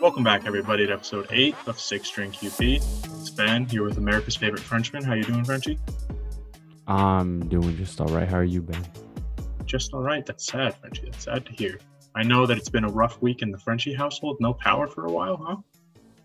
[0.00, 2.76] Welcome back, everybody, to episode eight of Six Drink QP.
[3.20, 5.04] It's Ben here with America's favorite Frenchman.
[5.04, 5.78] How you doing, Frenchie?
[6.86, 8.26] I'm doing just all right.
[8.26, 8.82] How are you, Ben?
[9.66, 10.24] Just all right.
[10.24, 11.04] That's sad, Frenchie.
[11.04, 11.78] That's sad to hear.
[12.14, 14.38] I know that it's been a rough week in the Frenchie household.
[14.40, 15.56] No power for a while, huh?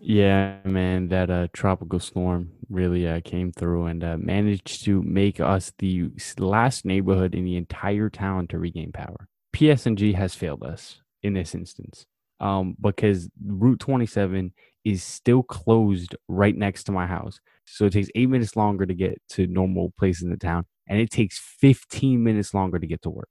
[0.00, 5.38] Yeah, man, that uh, tropical storm really uh, came through and uh, managed to make
[5.38, 9.28] us the last neighborhood in the entire town to regain power.
[9.54, 12.06] PSE&G has failed us in this instance
[12.40, 14.52] um, because Route 27
[14.84, 17.40] is still closed right next to my house.
[17.64, 21.00] So it takes eight minutes longer to get to normal places in the town, and
[21.00, 23.28] it takes 15 minutes longer to get to work.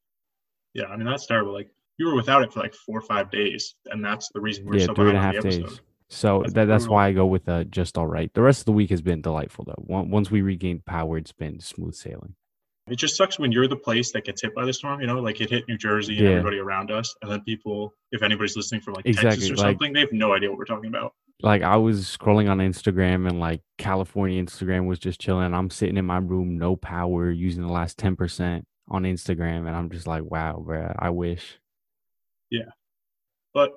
[0.73, 1.54] Yeah, I mean, that's terrible.
[1.54, 4.66] Like, you were without it for like four or five days, and that's the reason
[4.66, 5.80] we're yeah, so three and a half days.
[6.09, 8.31] So That's that, that's why I go with uh, just all right.
[8.34, 9.84] The rest of the week has been delightful though.
[9.88, 12.36] Once we regained power, it's been smooth sailing.
[12.88, 15.20] It just sucks when you're the place that gets hit by the storm, you know,
[15.20, 16.31] like it hit New Jersey and Yeah.
[16.34, 17.16] everybody around us.
[17.23, 20.11] And then people, if anybody's listening from like Exactly, Texas or like- something, they have
[20.11, 21.14] no idea what we're talking about.
[21.42, 25.53] Like I was scrolling on Instagram and like California Instagram was just chilling.
[25.53, 29.75] I'm sitting in my room, no power, using the last ten percent on Instagram, and
[29.75, 31.58] I'm just like, wow, bruh, I wish.
[32.52, 32.70] Yeah.
[33.53, 33.72] But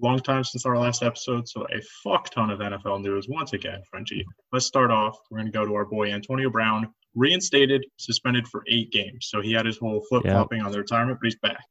[0.00, 3.80] long time since our last episode, so a fuck ton of NFL news once again,
[3.90, 4.24] Frenchie.
[4.52, 5.16] Let's start off.
[5.30, 9.28] We're going to go to our boy Antonio Brown, reinstated, suspended for eight games.
[9.28, 11.64] So he had his whole flip flopping on the retirement, but he's back.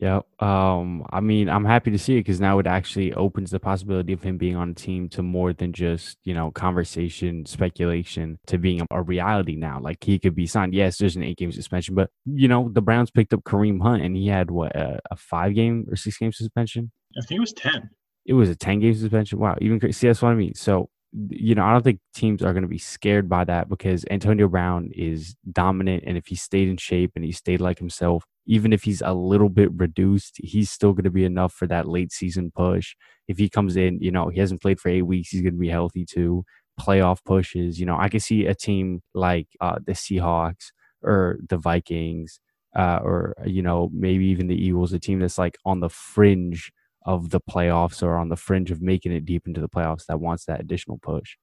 [0.00, 0.20] Yeah.
[0.38, 4.12] Um, I mean, I'm happy to see it because now it actually opens the possibility
[4.12, 8.56] of him being on a team to more than just, you know, conversation, speculation to
[8.56, 9.80] being a, reality now.
[9.80, 10.72] Like he could be signed.
[10.72, 14.02] Yes, there's an eight game suspension, but you know, the Browns picked up Kareem Hunt
[14.02, 16.90] and he had what a, a five game or six game suspension.
[17.18, 17.90] I think it was 10.
[18.24, 19.38] It was a 10 game suspension.
[19.38, 19.58] Wow.
[19.60, 20.54] Even see, that's what I mean.
[20.54, 24.04] So, you know, I don't think teams are going to be scared by that because
[24.10, 26.04] Antonio Brown is dominant.
[26.06, 29.12] And if he stayed in shape and he stayed like himself, even if he's a
[29.12, 32.94] little bit reduced, he's still going to be enough for that late season push.
[33.28, 35.58] If he comes in, you know, he hasn't played for eight weeks, he's going to
[35.60, 36.44] be healthy too.
[36.80, 40.72] Playoff pushes, you know, I can see a team like uh, the Seahawks
[41.02, 42.40] or the Vikings,
[42.74, 46.72] uh, or, you know, maybe even the Eagles, a team that's like on the fringe
[47.04, 50.20] of the playoffs or on the fringe of making it deep into the playoffs that
[50.20, 51.36] wants that additional push.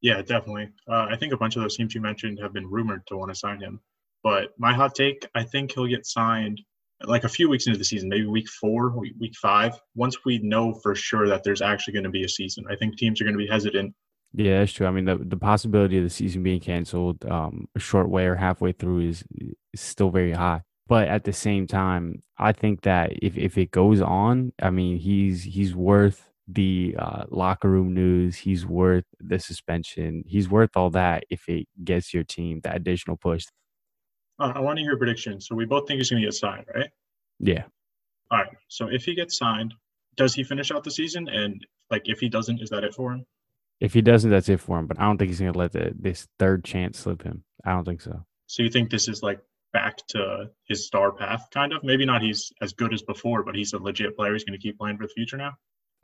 [0.00, 0.68] Yeah, definitely.
[0.88, 3.30] Uh, I think a bunch of those teams you mentioned have been rumored to want
[3.32, 3.80] to sign him.
[4.22, 6.60] But my hot take, I think he'll get signed
[7.02, 9.78] like a few weeks into the season, maybe week four, week week five.
[9.94, 12.96] Once we know for sure that there's actually going to be a season, I think
[12.96, 13.94] teams are going to be hesitant.
[14.34, 14.86] Yeah, that's true.
[14.86, 18.34] I mean, the, the possibility of the season being canceled um, a short way or
[18.34, 19.24] halfway through is,
[19.72, 20.62] is still very high.
[20.88, 24.98] But at the same time, I think that if, if it goes on, I mean,
[24.98, 28.36] he's he's worth the uh, locker room news.
[28.36, 30.24] He's worth the suspension.
[30.26, 33.44] He's worth all that if it gets your team that additional push.
[34.40, 35.40] Uh, I want to hear a prediction.
[35.40, 36.88] So we both think he's going to get signed, right?
[37.38, 37.64] Yeah.
[38.30, 38.48] All right.
[38.68, 39.74] So if he gets signed,
[40.16, 41.28] does he finish out the season?
[41.28, 43.26] And like if he doesn't, is that it for him?
[43.80, 44.86] If he doesn't, that's it for him.
[44.86, 47.44] But I don't think he's going to let the, this third chance slip him.
[47.64, 48.24] I don't think so.
[48.46, 49.40] So you think this is like
[49.72, 51.82] back to his star path, kind of?
[51.84, 54.32] Maybe not he's as good as before, but he's a legit player.
[54.32, 55.52] He's going to keep playing for the future now.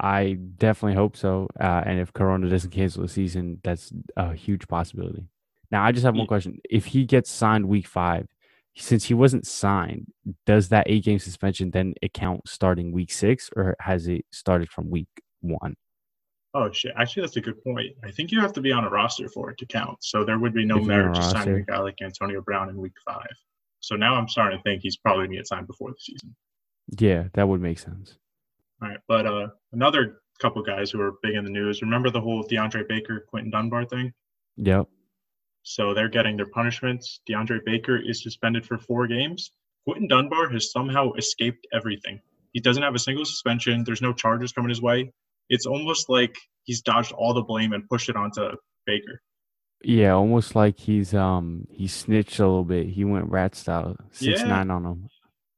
[0.00, 1.48] I definitely hope so.
[1.58, 5.28] Uh, and if Corona doesn't cancel the season, that's a huge possibility.
[5.70, 6.58] Now, I just have one question.
[6.68, 8.26] If he gets signed week five,
[8.76, 10.12] since he wasn't signed,
[10.46, 14.90] does that eight game suspension then account starting week six or has it started from
[14.90, 15.08] week
[15.40, 15.76] one?
[16.54, 16.92] Oh shit!
[16.96, 17.96] Actually, that's a good point.
[18.04, 19.98] I think you have to be on a roster for it to count.
[20.00, 22.40] So there would be no If you're on merit to signing a guy like Antonio
[22.40, 23.26] Brown in Week Five.
[23.84, 26.34] So now I'm starting to think he's probably going to get signed before the season.
[26.98, 28.16] Yeah, that would make sense.
[28.82, 31.82] All right, but uh, another couple guys who are big in the news.
[31.82, 34.12] Remember the whole DeAndre Baker, Quinton Dunbar thing?
[34.56, 34.88] Yep.
[35.62, 37.20] So they're getting their punishments.
[37.28, 39.50] DeAndre Baker is suspended for four games.
[39.86, 42.20] Quinton Dunbar has somehow escaped everything.
[42.52, 43.84] He doesn't have a single suspension.
[43.84, 45.12] There's no charges coming his way.
[45.50, 46.34] It's almost like
[46.64, 48.50] he's dodged all the blame and pushed it onto
[48.86, 49.20] Baker.
[49.84, 52.86] Yeah, almost like he's um he snitched a little bit.
[52.88, 54.46] He went rat style, six Yeah.
[54.46, 55.08] nine on him.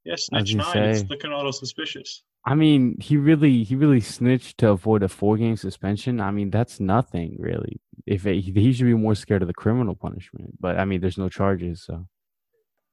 [0.03, 0.77] Yeah, snitch nine.
[0.83, 2.23] It's looking a little suspicious.
[2.45, 6.21] I mean, he really he really snitched to avoid a four game suspension.
[6.21, 7.81] I mean, that's nothing really.
[8.05, 11.01] If it, he he should be more scared of the criminal punishment, but I mean,
[11.01, 12.07] there's no charges, so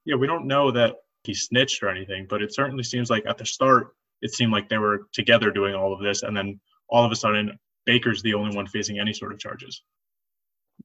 [0.05, 3.39] Yeah, we don't know that he snitched or anything, but it certainly seems like at
[3.39, 6.23] the start, it seemed like they were together doing all of this.
[6.23, 9.83] And then all of a sudden, Baker's the only one facing any sort of charges.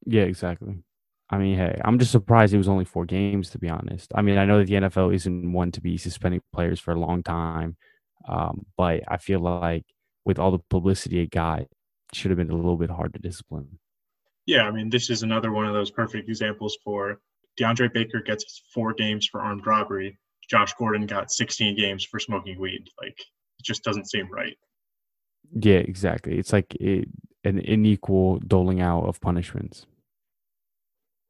[0.06, 0.84] Yeah, exactly.
[1.30, 4.12] I mean, hey, I'm just surprised it was only four games, to be honest.
[4.16, 7.00] I mean, I know that the NFL isn't one to be suspending players for a
[7.00, 7.78] long time,
[8.28, 9.86] um, but I feel like
[10.26, 11.70] with all the publicity it got, it
[12.14, 13.80] should have been a little bit hard to discipline.
[14.48, 17.20] Yeah, I mean, this is another one of those perfect examples for
[17.60, 20.18] DeAndre Baker gets four games for armed robbery.
[20.50, 22.90] Josh Gordon got 16 games for smoking weed.
[23.00, 24.58] Like, it just doesn't seem right.
[25.54, 26.40] Yeah, exactly.
[26.40, 27.08] It's like it,
[27.44, 29.86] an unequal doling out of punishments.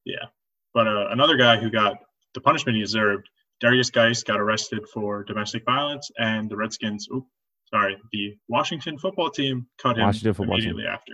[0.06, 0.26] Yeah.
[0.74, 1.98] But uh, another guy who got
[2.34, 3.30] the punishment he deserved,
[3.64, 7.28] Derrius Guice, got arrested for domestic violence, and the Redskins, oops,
[7.70, 10.92] sorry, the Washington football team cut him immediately team.
[10.92, 11.14] after.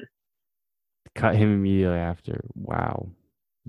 [1.15, 2.45] Cut him immediately after.
[2.53, 3.09] Wow.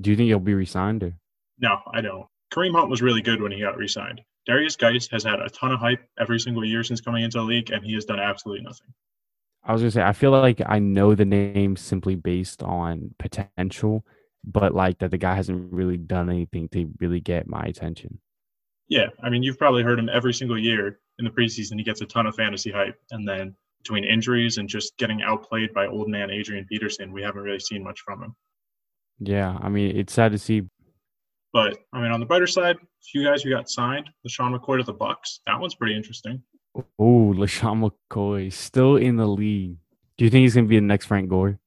[0.01, 1.03] Do you think he'll be resigned?
[1.03, 1.15] Or?
[1.59, 2.27] No, I don't.
[2.53, 4.21] Kareem Hunt was really good when he got resigned.
[4.49, 7.45] Derrius Guice has had a ton of hype every single year since coming into the
[7.45, 8.93] league, and he has done absolutely nothing.
[9.67, 14.07] I was gonna say I feel like I know the name simply based on potential,
[14.45, 18.21] but like that the guy hasn't really done anything to really get my attention.
[18.89, 21.79] Yeah, I mean you've probably heard him every single year in the preseason.
[21.79, 25.75] He gets a ton of fantasy hype, and then between injuries and just getting outplayed
[25.75, 28.37] by old man Adrian Peterson, we haven't really seen much from him.
[29.19, 30.63] Yeah, I mean it's sad to see.
[31.53, 34.79] But I mean, on the brighter side, a few guys who got signed, LeSean McCoy
[34.79, 35.41] to the Bucks.
[35.47, 36.41] That one's pretty interesting.
[36.99, 39.77] Oh, LeSean McCoy still in the league.
[40.17, 41.59] Do you think he's going to be the next Frank Gore?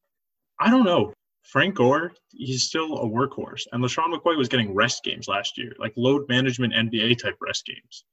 [0.60, 1.14] I don't know.
[1.44, 3.66] Frank Gore, he's still a workhorse.
[3.72, 7.66] And LeSean McCoy was getting rest games last year, like load management NBA type rest
[7.66, 8.06] games.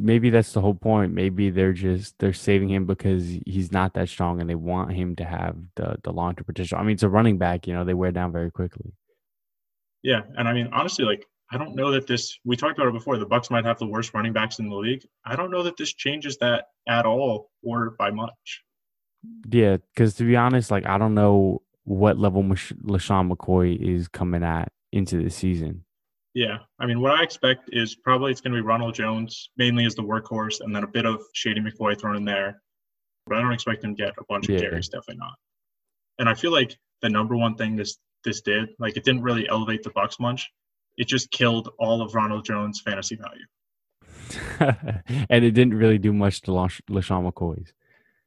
[0.00, 1.12] Maybe that's the whole point.
[1.12, 5.14] Maybe they're just they're saving him because he's not that strong and they want him
[5.16, 6.78] to have the the long term potential.
[6.78, 8.94] I mean, it's a running back, you know, they wear down very quickly.
[10.02, 12.38] Yeah, and I mean honestly, like I don't know that this.
[12.44, 13.18] We talked about it before.
[13.18, 15.04] The Bucks might have the worst running backs in the league.
[15.24, 18.62] I don't know that this changes that at all or by much.
[19.48, 24.44] Yeah, because to be honest, like I don't know what level LeSean McCoy is coming
[24.44, 25.84] at into the season.
[26.34, 29.84] Yeah, I mean, what I expect is probably it's going to be Ronald Jones mainly
[29.84, 32.62] as the workhorse, and then a bit of Shady McCoy thrown in there.
[33.26, 34.88] But I don't expect him to get a bunch of carries.
[34.88, 35.34] Definitely not.
[36.20, 39.48] And I feel like the number one thing this this did, like, it didn't really
[39.48, 40.48] elevate the Bucks much
[40.96, 43.46] it just killed all of Ronald Jones' fantasy value.
[45.30, 47.72] and it didn't really do much to LeSean McCoy's.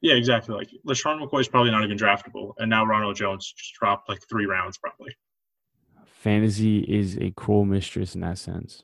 [0.01, 0.53] Yeah, exactly.
[0.53, 4.45] Like LeSean McCoy's probably not even draftable, and now Ronald Jones just dropped like three
[4.45, 5.15] rounds probably.
[6.05, 8.83] Fantasy is a cruel mistress in that sense.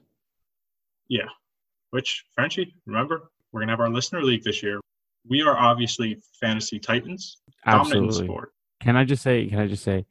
[1.09, 1.27] Yeah,
[1.89, 4.79] which Frenchie, remember we're gonna have our listener league this year.
[5.27, 8.25] We are obviously fantasy titans, Absolutely.
[8.25, 8.53] sport.
[8.79, 9.45] Can I just say?
[9.47, 10.05] Can I just say?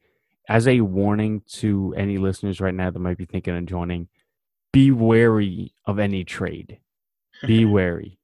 [0.49, 4.07] As a warning to any listeners right now that might be thinking of joining,
[4.73, 6.79] be wary of any trade.
[7.45, 8.19] Be wary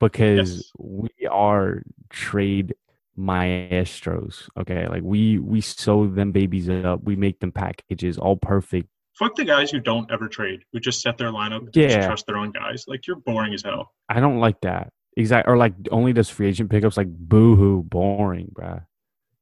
[0.00, 0.72] because yes.
[0.78, 2.74] we are trade
[3.16, 4.48] maestros.
[4.58, 7.02] Okay, like we we sew them babies up.
[7.04, 8.88] We make them packages all perfect.
[9.18, 12.36] Fuck the guys who don't ever trade, who just set their lineup, yeah, trust their
[12.36, 12.84] own guys.
[12.88, 13.92] Like you're boring as hell.
[14.08, 14.92] I don't like that.
[15.16, 16.96] Exactly, or like only does free agent pickups.
[16.96, 18.86] Like boo hoo, boring, bruh.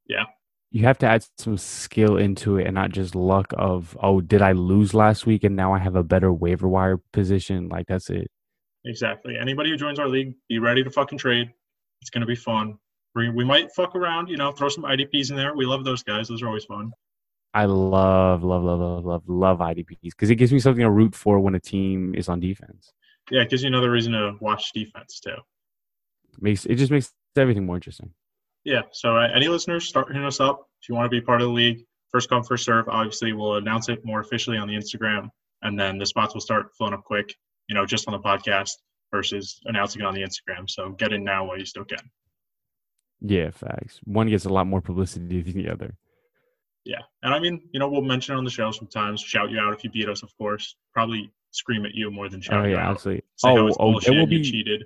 [0.08, 0.24] Yeah,
[0.76, 4.42] you have to add some skill into it and not just luck of oh did
[4.42, 7.70] i lose last week and now i have a better waiver wire position?
[7.70, 8.30] Like that's it.
[8.84, 9.38] Exactly.
[9.40, 11.50] Anybody who joins our league be ready to fucking trade.
[12.02, 12.78] It's going to be fun.
[13.14, 15.56] We, we might fuck around you know throw some idps in there.
[15.56, 16.28] We love those guys.
[16.28, 16.92] Those are always fun.
[17.54, 21.14] I love love love love love love idps because it gives me something to root
[21.14, 22.92] for when a team is on defense.
[23.30, 25.36] Yeah it gives you another reason to watch defense too.
[26.38, 28.10] Makes it just makes everything more interesting
[28.66, 28.82] yeah.
[28.92, 31.46] So uh, any listeners, start hitting us up if you want to be part of
[31.46, 31.84] the league.
[32.10, 32.88] First come, first serve.
[32.88, 35.28] Obviously, we'll announce it more officially on the Instagram,
[35.62, 37.32] and then the spots will start filling up quick.
[37.68, 38.72] You know, just on the podcast
[39.14, 40.68] versus announcing it on the Instagram.
[40.68, 42.10] So get in now while you still can.
[43.20, 44.00] Yeah, facts.
[44.04, 45.94] One gets a lot more publicity than the other.
[46.84, 49.20] Yeah, and I mean, you know, we'll mention it on the show sometimes.
[49.20, 50.74] Shout you out if you beat us, of course.
[50.92, 52.90] Probably scream at you more than shout oh, yeah, you out.
[52.96, 53.22] Absolutely.
[53.36, 54.84] Say oh, oh, it will be cheated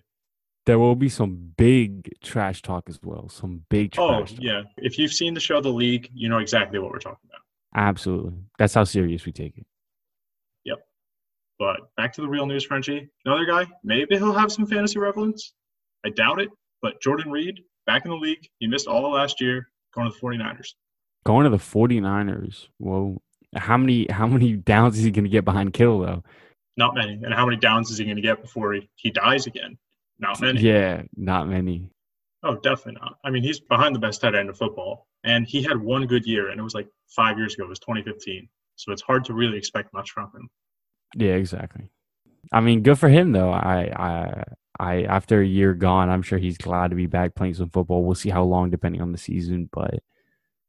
[0.66, 3.28] there will be some big trash talk as well.
[3.28, 4.32] Some big oh, trash.
[4.32, 4.44] Oh, talk.
[4.44, 4.62] yeah.
[4.76, 7.40] If you've seen the show The League, you know exactly what we're talking about.
[7.74, 8.34] Absolutely.
[8.58, 9.66] That's how serious we take it.
[10.64, 10.78] Yep.
[11.58, 13.08] But back to the real news, Frenchie.
[13.24, 15.54] Another guy, maybe he'll have some fantasy relevance.
[16.04, 16.50] I doubt it.
[16.82, 18.48] But Jordan Reed, back in the league.
[18.58, 20.74] He missed all of last year going to the 49ers.
[21.24, 22.68] Going to the 49ers.
[22.78, 23.20] Whoa.
[23.56, 26.24] How many how many downs is he going to get behind Kittle though?
[26.76, 27.14] Not many.
[27.14, 29.76] And how many downs is he going to get before he, he dies again?
[30.20, 30.60] Not many.
[30.60, 31.90] Yeah, not many.
[32.42, 33.16] Oh, definitely not.
[33.24, 36.26] I mean, he's behind the best tight end of football, and he had one good
[36.26, 37.64] year, and it was like five years ago.
[37.64, 40.48] It was 2015, so it's hard to really expect much from him.
[41.16, 41.90] Yeah, exactly.
[42.52, 43.50] I mean, good for him though.
[43.50, 44.44] I, I,
[44.78, 48.04] I, after a year gone, I'm sure he's glad to be back playing some football.
[48.04, 49.68] We'll see how long, depending on the season.
[49.72, 50.00] But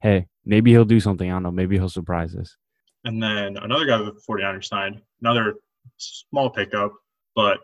[0.01, 1.29] hey, maybe he'll do something.
[1.29, 1.51] I don't know.
[1.51, 2.57] Maybe he'll surprise us.
[3.05, 5.55] And then another guy with the 49ers signed, another
[5.97, 6.93] small pickup,
[7.35, 7.59] but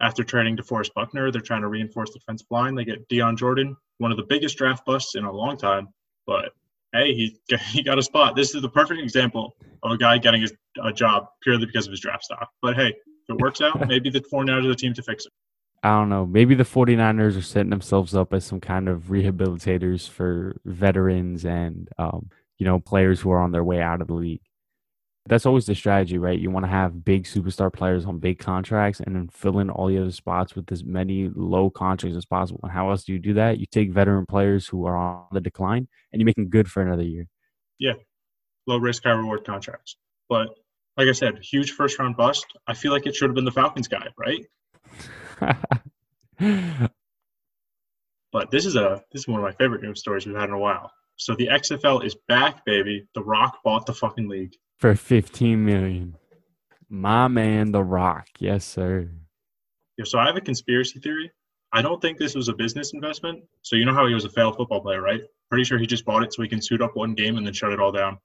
[0.00, 2.74] after trading DeForest Buckner, they're trying to reinforce the defensive line.
[2.74, 5.88] They get Dion Jordan, one of the biggest draft busts in a long time.
[6.26, 6.52] But
[6.92, 7.38] hey, he
[7.70, 8.36] he got a spot.
[8.36, 10.46] This is the perfect example of a guy getting
[10.82, 12.48] a job purely because of his draft stock.
[12.62, 12.94] But hey, if
[13.28, 15.32] it works out, maybe the 49ers are the team to fix it.
[15.82, 16.24] I don't know.
[16.24, 21.90] Maybe the 49ers are setting themselves up as some kind of rehabilitators for veterans and,
[21.98, 24.40] um, you know, players who are on their way out of the league.
[25.26, 26.38] That's always the strategy, right?
[26.38, 29.86] You want to have big superstar players on big contracts and then fill in all
[29.86, 32.60] the other spots with as many low contracts as possible.
[32.62, 33.58] And how else do you do that?
[33.58, 36.82] You take veteran players who are on the decline and you make them good for
[36.82, 37.26] another year.
[37.78, 37.94] Yeah.
[38.66, 39.96] Low risk, high reward contracts.
[40.28, 40.48] But
[40.98, 42.44] like I said, huge first round bust.
[42.66, 44.44] I feel like it should have been the Falcons guy, right?
[48.30, 50.54] but this is a this is one of my favorite news stories we've had in
[50.54, 50.90] a while.
[51.16, 53.06] So the XFL is back, baby.
[53.14, 54.52] The Rock bought the fucking league
[54.84, 56.14] for 15 million.
[56.90, 58.28] My man, The Rock.
[58.38, 59.08] Yes, sir.
[59.96, 61.32] Yeah, so I have a conspiracy theory.
[61.72, 63.44] I don't think this was a business investment.
[63.62, 65.22] So you know how he was a failed football player, right?
[65.48, 67.54] Pretty sure he just bought it so he can suit up one game and then
[67.54, 68.18] shut it all down.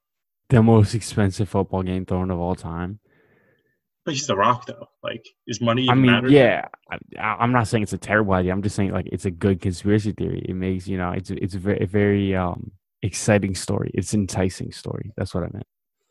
[0.50, 3.00] The most expensive football game thrown of all time.
[4.04, 4.86] But he's the Rock, though.
[5.02, 5.88] Like, is money?
[5.88, 6.28] I mean, matter?
[6.28, 6.68] yeah.
[7.18, 8.52] I, am not saying it's a terrible idea.
[8.52, 10.44] I'm just saying like it's a good conspiracy theory.
[10.46, 13.90] It makes you know it's it's a very, very um exciting story.
[13.94, 15.10] It's enticing story.
[15.16, 15.66] That's what I meant.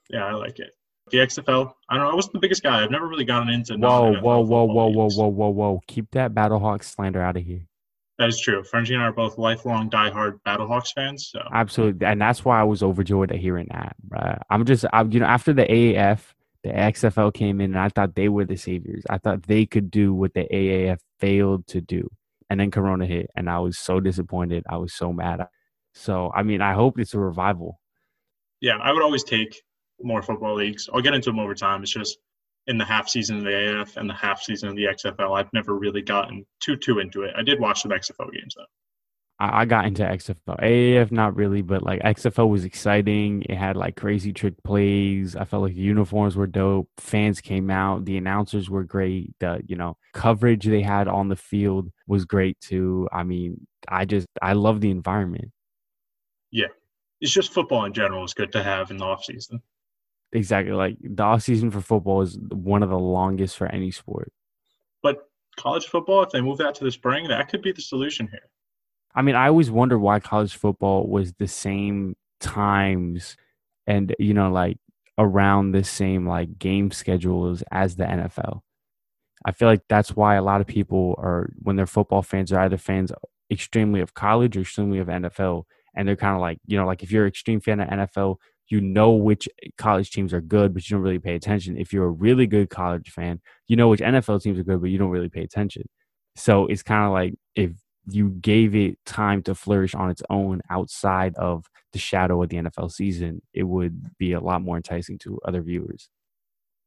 [0.09, 0.71] Yeah, I like it.
[1.11, 1.73] The XFL.
[1.89, 2.11] I don't know.
[2.11, 2.83] I wasn't the biggest guy.
[2.83, 3.75] I've never really gotten into.
[3.75, 5.81] Whoa, whoa, whoa, whoa, whoa, whoa, whoa, whoa!
[5.87, 7.61] Keep that Battlehawks slander out of here.
[8.19, 8.63] That is true.
[8.63, 11.29] Frenchie and I are both lifelong diehard Battlehawks fans.
[11.31, 13.95] So absolutely, and that's why I was overjoyed at hearing that.
[14.07, 14.37] Right?
[14.49, 16.19] I'm just, I, you know, after the AAF,
[16.63, 19.03] the XFL came in, and I thought they were the saviors.
[19.09, 22.09] I thought they could do what the AAF failed to do,
[22.49, 24.65] and then Corona hit, and I was so disappointed.
[24.69, 25.47] I was so mad.
[25.93, 27.79] So, I mean, I hope it's a revival.
[28.59, 29.61] Yeah, I would always take
[30.01, 30.89] more football leagues.
[30.93, 31.81] I'll get into them over time.
[31.81, 32.17] It's just
[32.67, 35.51] in the half season of the AF and the half season of the XFL, I've
[35.53, 37.33] never really gotten too too into it.
[37.37, 38.65] I did watch some XFL games though.
[39.41, 40.59] I got into XFL.
[40.61, 43.43] AAF not really, but like XFL was exciting.
[43.47, 45.33] It had like crazy trick plays.
[45.37, 46.89] I felt like the uniforms were dope.
[46.97, 48.03] Fans came out.
[48.03, 49.33] The announcers were great.
[49.39, 53.07] The you know coverage they had on the field was great too.
[53.13, 55.51] I mean, I just I love the environment.
[56.51, 56.67] Yeah,
[57.21, 59.61] it's just football in general is good to have in the off season.
[60.33, 60.73] Exactly.
[60.73, 64.31] Like the off season for football is one of the longest for any sport.
[65.01, 68.27] But college football, if they move that to the spring, that could be the solution
[68.27, 68.49] here.
[69.15, 73.35] I mean, I always wonder why college football was the same times
[73.87, 74.77] and you know, like
[75.17, 78.61] around the same like game schedules as the NFL.
[79.45, 82.59] I feel like that's why a lot of people are when they're football fans are
[82.59, 83.11] either fans
[83.49, 85.63] extremely of college or extremely of NFL.
[85.95, 88.37] And they're kind of like, you know, like if you're an extreme fan of NFL,
[88.69, 91.77] you know which college teams are good, but you don't really pay attention.
[91.77, 94.89] If you're a really good college fan, you know which NFL teams are good, but
[94.89, 95.83] you don't really pay attention.
[96.35, 97.71] So it's kind of like if
[98.05, 102.57] you gave it time to flourish on its own outside of the shadow of the
[102.57, 106.09] NFL season, it would be a lot more enticing to other viewers.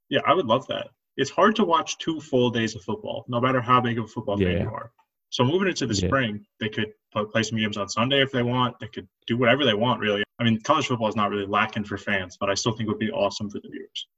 [0.09, 0.89] Yeah, I would love that.
[1.17, 4.09] It's hard to watch two full days of football, no matter how big of a
[4.09, 4.49] football yeah.
[4.49, 4.93] fan you are.
[5.33, 6.09] So moving into the yeah.
[6.09, 6.93] spring, they could
[7.33, 8.79] play some games on Sunday if they want.
[8.81, 10.23] They could do whatever they want, really.
[10.39, 12.89] I mean, college football is not really lacking for fans, but I still think it
[12.89, 14.09] would be awesome for the viewers.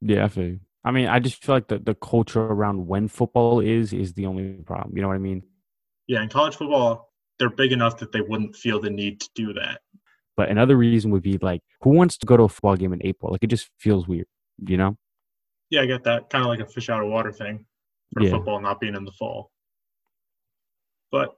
[0.00, 0.56] Yeah, I feel.
[0.82, 4.24] I mean, I just feel like the, the culture around when football is is the
[4.24, 4.96] only problem.
[4.96, 5.42] You know what I mean?
[6.06, 9.52] Yeah, in college football, they're big enough that they wouldn't feel the need to do
[9.52, 9.82] that.
[10.34, 13.00] But another reason would be like, who wants to go to a football game in
[13.04, 13.30] April?
[13.32, 14.26] Like, it just feels weird,
[14.66, 14.96] you know?
[15.68, 16.30] Yeah, I get that.
[16.30, 17.66] Kind of like a fish out of water thing
[18.14, 18.30] for yeah.
[18.30, 19.50] football not being in the fall.
[21.14, 21.36] But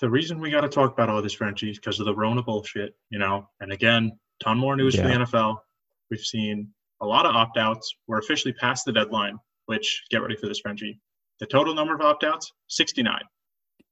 [0.00, 2.42] the reason we got to talk about all this, Frenchie, is because of the Rona
[2.42, 3.48] bullshit, you know.
[3.60, 5.02] And again, ton more news yeah.
[5.02, 5.58] for the NFL.
[6.10, 6.66] We've seen
[7.00, 7.94] a lot of opt outs.
[8.08, 10.98] We're officially past the deadline, which, get ready for this, Frenchie.
[11.38, 13.20] The total number of opt outs, 69.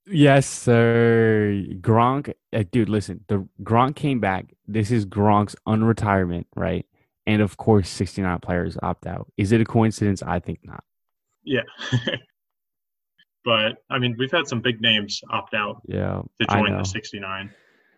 [0.06, 1.62] Yes, sir.
[1.80, 4.54] Gronk, uh, dude, listen, the Gronk came back.
[4.66, 6.84] This is Gronk's unretirement, right?
[7.28, 9.30] And of course, 69 players opt out.
[9.36, 10.20] Is it a coincidence?
[10.20, 10.82] I think not.
[11.44, 11.62] Yeah.
[13.44, 15.82] But I mean, we've had some big names opt out.
[15.86, 17.50] Yeah, to join the 69.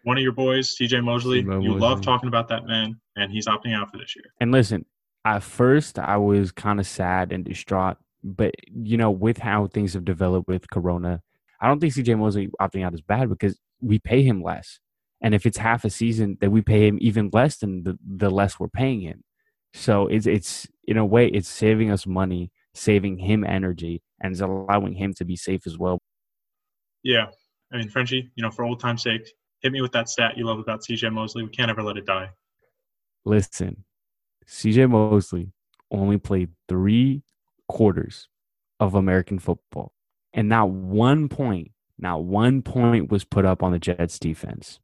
[0.03, 1.39] One of your boys, CJ Mosley.
[1.39, 1.69] You Mosley.
[1.69, 4.27] love talking about that man, and he's opting out for this year.
[4.41, 4.85] And listen,
[5.25, 9.95] at first I was kind of sad and distraught, but you know, with how things
[9.95, 11.23] have developed with Corona,
[11.61, 14.79] I don't think CJ Mosley opting out is bad because we pay him less.
[15.21, 18.31] And if it's half a season, then we pay him even less than the, the
[18.31, 19.25] less we're paying him.
[19.73, 24.41] So it's it's in a way it's saving us money, saving him energy, and is
[24.41, 25.99] allowing him to be safe as well.
[27.03, 27.27] Yeah.
[27.73, 29.29] I mean, Frenchie, you know, for old time's sake,
[29.61, 31.43] hit me with that stat you love about CJ Mosley.
[31.43, 32.31] We can't ever let it die.
[33.25, 33.85] Listen,
[34.47, 35.53] CJ Mosley
[35.91, 37.23] only played three
[37.69, 38.29] quarters
[38.81, 39.93] of American football.
[40.33, 44.81] And not one point, not one point was put up on the Jets defense.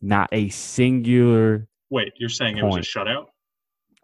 [0.00, 1.66] Not a singular.
[1.90, 2.74] Wait, you're saying point.
[2.74, 3.26] it was a shutout?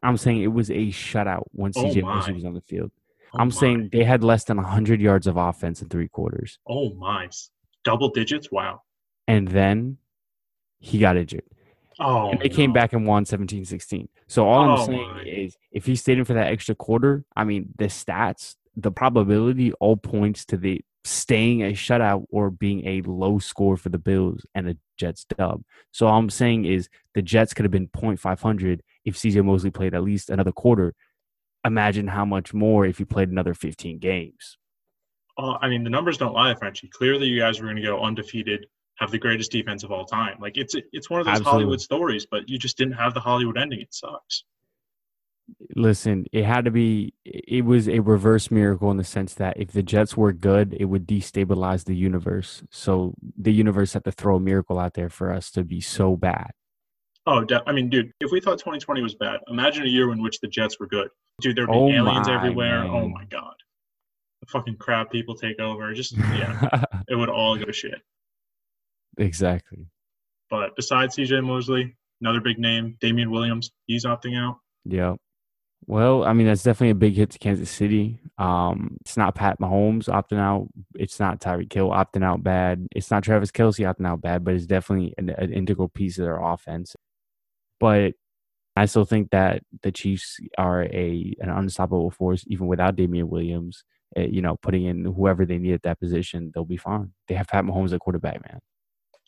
[0.02, 2.90] I'm saying it was a shutout when CJ oh Mosley was on the field.
[3.35, 3.54] Oh I'm my.
[3.54, 6.58] saying they had less than 100 yards of offense in three quarters.
[6.66, 7.28] Oh my,
[7.85, 8.50] double digits!
[8.50, 8.82] Wow.
[9.26, 9.99] And then
[10.78, 11.42] he got injured.
[12.00, 14.08] Oh, and they came back and won 17 16.
[14.28, 15.23] So all I'm Oh, saying my.
[15.25, 19.73] is if he stayed in for that extra quarter, I mean, the stats, the probability
[19.75, 24.44] all points to the staying a shutout or being a low score for the Bills
[24.54, 25.62] and a Jets dub.
[25.90, 29.94] So all I'm saying is the Jets could have been 0.500 if CJ Mosley played
[29.94, 30.94] at least another quarter.
[31.69, 34.57] Imagine how much more if you played another 15 games.
[35.37, 36.89] Oh, I mean, the numbers don't lie, Frenchie.
[36.89, 40.39] Clearly, you guys were going to go undefeated, have the greatest defense of all time.
[40.41, 41.53] Like it's it's one of those Absolutely.
[41.53, 43.81] Hollywood stories, but you just didn't have the Hollywood ending.
[43.81, 44.45] It sucks.
[45.77, 49.73] Listen, it had to be, it was a reverse miracle in the sense that if
[49.73, 52.63] the Jets were good, it would destabilize the universe.
[52.71, 56.17] So the universe had to throw a miracle out there for us to be so
[56.17, 56.51] bad.
[57.27, 60.41] Oh, I mean, dude, if we thought 2020 was bad, imagine a year in which
[60.41, 61.09] the Jets were good.
[61.40, 62.83] Dude, there'd be Oh aliens everywhere.
[62.85, 63.54] Oh my god,
[64.40, 65.92] the fucking crab people take over.
[65.92, 68.00] Just yeah, it would all go shit.
[69.16, 69.87] exactly.
[70.50, 74.57] But besides CJ Mosley, another big name, Damien Williams, he's opting out.
[74.85, 75.14] Yeah.
[75.87, 78.18] Well, I mean, that's definitely a big hit to Kansas City.
[78.37, 80.68] Um, it's not Pat Mahomes opting out.
[80.95, 82.88] It's not Tyreek Hill opting out bad.
[82.95, 86.25] It's not Travis Kelce opting out bad, but it's definitely an, an integral piece of
[86.25, 86.97] their offense.
[87.80, 88.14] But
[88.78, 93.85] I still think that the Chiefs are a an unstoppable force, even without Damien Williams.
[94.16, 97.12] Uh, you know, putting in whoever they need at that position, they'll be fine.
[97.28, 98.58] They have Pat Mahomes at quarterback, man.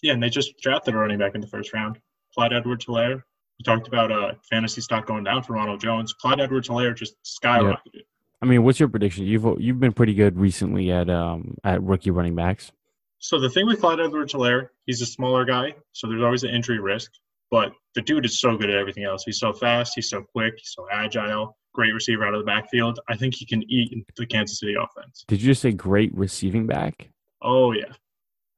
[0.02, 1.98] Yeah, and they just drafted a running back in the first round,
[2.34, 3.26] Clyde Edwards Hilaire.
[3.58, 6.14] We talked about uh, fantasy stock going down for Ronald Jones.
[6.14, 8.04] Clyde Edwards Hilaire just skyrocketed.
[8.40, 9.26] I mean, what's your prediction?
[9.26, 12.72] You've you've been pretty good recently at um at rookie running backs.
[13.18, 16.50] So the thing with Clyde Edwards Hilaire, he's a smaller guy, so there's always an
[16.50, 17.12] injury risk.
[17.50, 19.24] But the dude is so good at everything else.
[19.24, 23.00] He's so fast, he's so quick, he's so agile, great receiver out of the backfield.
[23.08, 25.24] I think he can eat the Kansas City offense.
[25.26, 27.10] Did you just say great receiving back?
[27.42, 27.92] Oh yeah.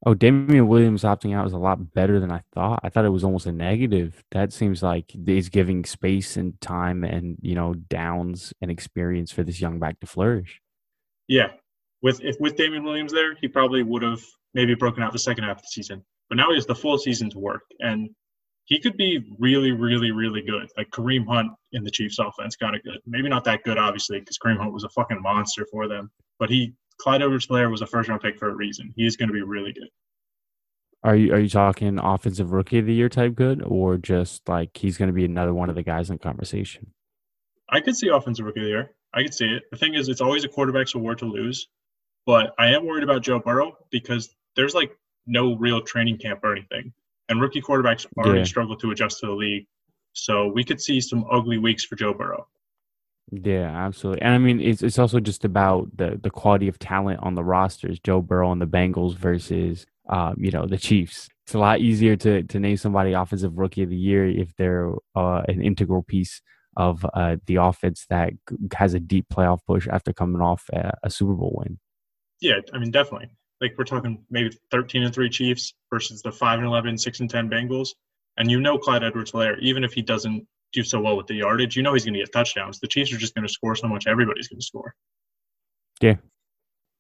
[0.05, 2.81] Oh, Damien Williams opting out is a lot better than I thought.
[2.83, 4.25] I thought it was almost a negative.
[4.33, 9.45] That seems like he's giving space and time and you know downs and experience for
[9.45, 10.61] this young back to flourish.
[11.29, 11.51] Yeah.
[12.03, 14.23] With if with Damien Williams there, he probably would have
[14.55, 16.05] maybe broken out the second half of the season.
[16.29, 17.63] But now he has the full season to work.
[17.79, 18.11] And
[18.65, 20.69] he could be really, really, really good.
[20.77, 22.99] Like Kareem Hunt in the Chiefs offense, kind of good.
[23.07, 26.11] Maybe not that good, obviously, because Kareem Hunt was a fucking monster for them.
[26.39, 28.93] But he Clyde Edwards Hilaire was a first round pick for a reason.
[28.97, 29.89] He is going to be really good.
[31.05, 34.77] Are you are you talking offensive rookie of the year type good, or just like
[34.77, 36.93] he's going to be another one of the guys in conversation?
[37.69, 38.95] I could see offensive rookie of the year.
[39.13, 39.65] I could see it.
[39.73, 41.67] The thing is, it's always a quarterback's award to lose.
[42.25, 44.97] But I am worried about Joe Burrow because there's like
[45.27, 46.93] no real training camp or anything.
[47.29, 48.45] And rookie quarterbacks already Yeah.
[48.45, 49.67] struggle to adjust to the league.
[50.13, 52.47] So we could see some ugly weeks for Joe Burrow.
[53.31, 54.21] Yeah, absolutely.
[54.23, 57.45] And I mean, it's it's also just about the the quality of talent on the
[57.45, 57.99] rosters.
[58.01, 61.29] Joe Burrow and the Bengals versus um, you know the Chiefs.
[61.47, 64.93] It's a lot easier to to name somebody offensive rookie of the year if they're
[65.15, 66.43] uh, an integral piece
[66.77, 68.33] of uh, the offense that
[68.75, 71.79] has a deep playoff push after coming off a, a Super Bowl win.
[72.41, 73.31] Yeah, I mean, definitely.
[73.63, 77.31] Like we're talking maybe 13 and 3 Chiefs versus the 5 and 11, 6 and
[77.31, 77.91] 10 Bengals.
[78.37, 81.35] And you know Clyde Edwards Hilaire, even if he doesn't do so well with the
[81.35, 82.81] yardage, you know he's going to get touchdowns.
[82.81, 84.95] The Chiefs are just going to score so much, everybody's going to score.
[86.01, 86.17] Yeah.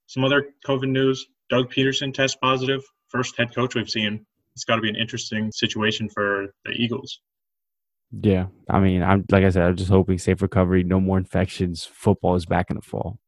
[0.06, 4.24] Some other COVID news Doug Pederson test positive, first head coach we've seen.
[4.54, 7.20] It's got to be an interesting situation for the Eagles.
[8.20, 11.84] Yeah, I mean, I'm like I said, I'm just hoping safe recovery, no more infections.
[11.84, 13.18] Football is back in the fall.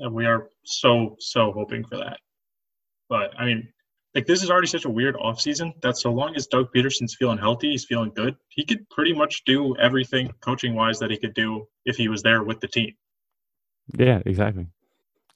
[0.00, 2.18] And we are so, so hoping for that.
[3.12, 3.68] But I mean,
[4.14, 7.36] like this is already such a weird offseason that so long as Doug Pederson's feeling
[7.36, 11.34] healthy, he's feeling good, he could pretty much do everything coaching wise that he could
[11.34, 12.94] do if he was there with the team.
[13.98, 14.66] Yeah, exactly.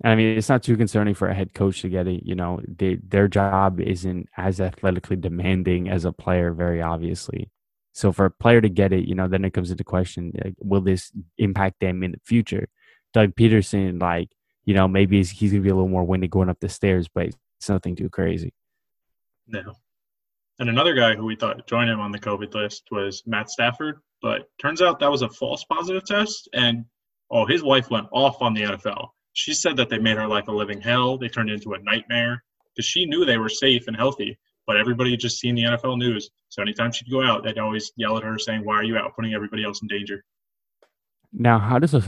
[0.03, 2.23] And I mean, it's not too concerning for a head coach to get it.
[2.25, 7.51] You know, they, their job isn't as athletically demanding as a player, very obviously.
[7.93, 10.55] So for a player to get it, you know, then it comes into question: like,
[10.61, 12.69] will this impact them in the future?
[13.13, 14.31] Doug Peterson, like,
[14.65, 17.07] you know, maybe he's, he's gonna be a little more winded going up the stairs,
[17.15, 18.53] but it's nothing too crazy.
[19.47, 19.75] No.
[20.59, 24.01] And another guy who we thought joined him on the COVID list was Matt Stafford,
[24.23, 26.49] but turns out that was a false positive test.
[26.55, 26.85] And
[27.31, 29.09] oh, his wife went off on the NFL.
[29.35, 31.19] She said that they made her life a living hell.
[31.19, 32.43] They turned into a nightmare
[32.75, 35.99] because she knew they were safe and healthy, but everybody had just seen the NFL
[35.99, 36.31] news.
[36.49, 39.15] So anytime she'd go out, they'd always yell at her saying, Why are you out
[39.15, 40.25] putting everybody else in danger?
[41.33, 42.03] Now, how does a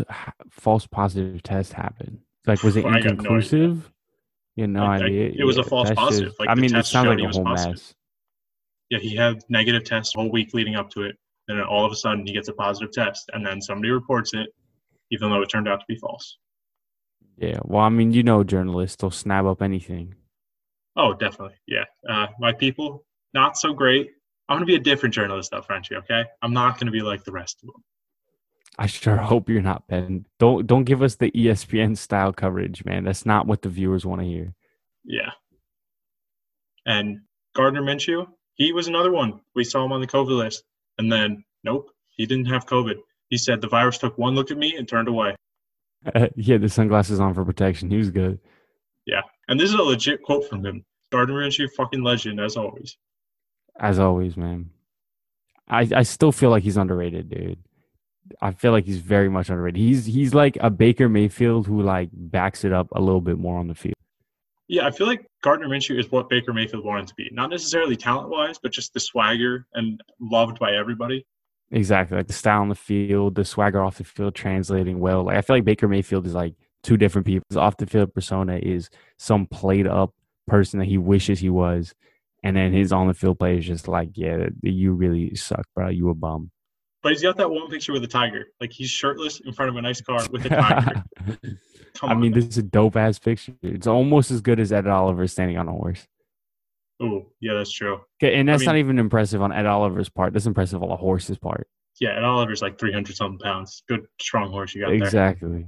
[0.51, 2.21] false positive test happen?
[2.47, 3.91] Like, was it I got no inconclusive?
[4.59, 5.33] You know, I- I- idea.
[5.39, 6.31] it was a false positive.
[6.31, 7.73] just- Like, I the mean, it test sounds showed like he a was whole positive.
[7.75, 7.95] mess.
[8.91, 11.17] Yeah, he had negative tests all week leading up to it.
[11.47, 13.31] And then all of a sudden he gets a positive test.
[13.33, 14.49] And then somebody reports it,
[15.11, 16.39] even though it turned out to be false.
[17.37, 17.61] Yeah.
[17.65, 20.15] Well, I mean, you know, journalists they'll snap up anything.
[20.97, 21.55] Oh, definitely.
[21.67, 21.85] Yeah.
[22.09, 24.11] Uh, my people, not so great.
[24.49, 25.95] I'm gonna be a different journalist though, Frenchie.
[25.97, 26.25] Okay.
[26.43, 27.85] I'm not gonna be like the rest of them.
[28.79, 30.25] I sure hope you're not, Ben.
[30.39, 33.05] Don't don't give us the ESPN style coverage, man.
[33.05, 34.55] That's not what the viewers want to hear.
[35.05, 35.31] Yeah.
[36.87, 37.23] And
[37.57, 39.41] Gardner Minshew, he was another one.
[39.57, 40.63] We saw him on the COVID list,
[40.97, 42.95] and then nope, he didn't have COVID.
[43.31, 45.35] He said the virus took one look at me and turned away.
[46.15, 47.91] Uh, he had the sunglasses on for protection.
[47.91, 48.39] He was good.
[49.07, 50.85] Yeah, and this is a legit quote from him.
[51.11, 52.97] Gardner Minshew, fucking legend as always.
[53.81, 54.71] As always, man.
[55.67, 57.59] I I still feel like he's underrated, dude.
[58.41, 59.79] I feel like he's very much underrated.
[59.79, 63.59] He's he's like a Baker Mayfield who like backs it up a little bit more
[63.59, 63.95] on the field.
[64.69, 67.31] Yeah, I feel like Gardner Minshew is what Baker Mayfield wanted to be.
[67.33, 71.25] Not necessarily talent wise, but just the swagger and loved by everybody.
[71.71, 72.19] Exactly.
[72.19, 75.25] Like the style on the field, the swagger off the field translating well.
[75.25, 77.45] Like I feel like Baker Mayfield is like two different people.
[77.49, 80.13] His off the field persona is some played up
[80.47, 81.95] person that he wishes he was.
[82.43, 85.89] And then his on the field play is just like, yeah, you really suck, bro.
[85.89, 86.51] You a bum.
[87.03, 88.47] But he's got that one picture with a tiger.
[88.61, 91.05] Like he's shirtless in front of a nice car with a tiger.
[92.03, 93.55] I mean, this is a dope ass picture.
[93.63, 96.07] It's almost as good as Ed Oliver standing on a horse.
[97.01, 98.01] Oh, yeah, that's true.
[98.21, 100.33] Okay, and that's I mean, not even impressive on Ed Oliver's part.
[100.33, 101.69] That's impressive on the horse's part.
[102.01, 103.83] Yeah, Ed Oliver's like 300 something pounds.
[103.89, 105.49] Good, strong horse you got exactly.
[105.49, 105.59] there.
[105.59, 105.67] Exactly.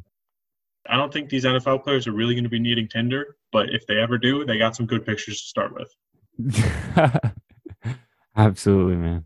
[0.89, 3.87] I don't think these NFL players are really going to be needing Tinder, but if
[3.87, 5.95] they ever do, they got some good pictures to start with.
[8.37, 9.25] Absolutely, man.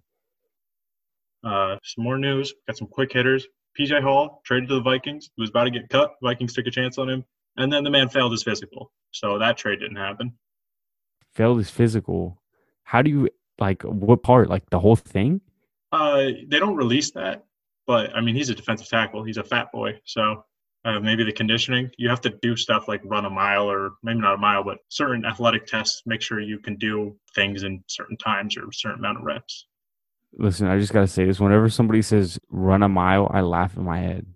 [1.44, 2.54] Uh, some more news.
[2.66, 3.46] Got some quick hitters.
[3.78, 5.30] PJ Hall traded to the Vikings.
[5.36, 6.12] He was about to get cut.
[6.22, 7.24] Vikings took a chance on him,
[7.56, 10.32] and then the man failed his physical, so that trade didn't happen
[11.34, 12.40] failed his physical.
[12.84, 13.28] How do you
[13.58, 14.48] like what part?
[14.48, 15.40] Like the whole thing?
[15.92, 17.44] Uh, they don't release that,
[17.86, 19.22] but I mean, he's a defensive tackle.
[19.22, 20.44] He's a fat boy, so
[20.84, 21.90] uh, maybe the conditioning.
[21.98, 24.78] You have to do stuff like run a mile, or maybe not a mile, but
[24.88, 26.02] certain athletic tests.
[26.06, 29.66] Make sure you can do things in certain times or certain amount of reps.
[30.36, 33.84] Listen, I just gotta say this: whenever somebody says run a mile, I laugh in
[33.84, 34.26] my head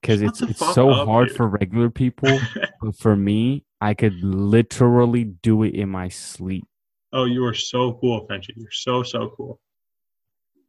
[0.00, 2.38] because it's it's so hard for regular people,
[2.80, 6.64] but for me, I could literally do it in my sleep.
[7.12, 8.54] Oh, you are so cool, Frenchie.
[8.56, 9.60] You're so, so cool.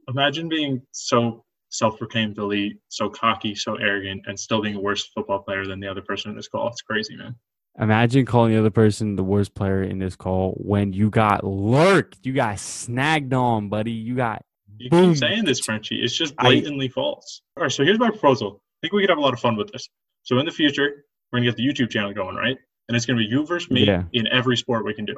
[0.07, 5.07] Imagine being so self proclaimed elite, so cocky, so arrogant, and still being a worse
[5.07, 6.67] football player than the other person in this call.
[6.67, 7.35] It's crazy, man.
[7.79, 12.19] Imagine calling the other person the worst player in this call when you got lurked,
[12.23, 13.91] you got snagged on, buddy.
[13.91, 14.43] You got.
[14.77, 15.11] You boom.
[15.11, 16.01] keep saying this, Frenchie.
[16.01, 17.41] It's just blatantly I, false.
[17.57, 18.61] All right, so here's my proposal.
[18.61, 19.89] I think we could have a lot of fun with this.
[20.23, 22.57] So in the future, we're gonna get the YouTube channel going, right?
[22.87, 24.03] and it's going to be you versus me yeah.
[24.13, 25.15] in every sport we can do.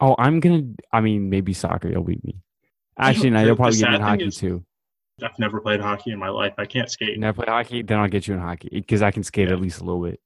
[0.00, 0.62] Oh, I'm gonna.
[0.92, 1.88] I mean, maybe soccer.
[1.88, 2.36] You'll beat me.
[2.98, 4.64] Actually, no, you'll probably get me in hockey is, too.
[5.22, 6.54] I've never played hockey in my life.
[6.56, 7.18] I can't skate.
[7.18, 7.82] Never played hockey.
[7.82, 9.54] Then I'll get you in hockey because I can skate yeah.
[9.54, 10.18] at least a little bit.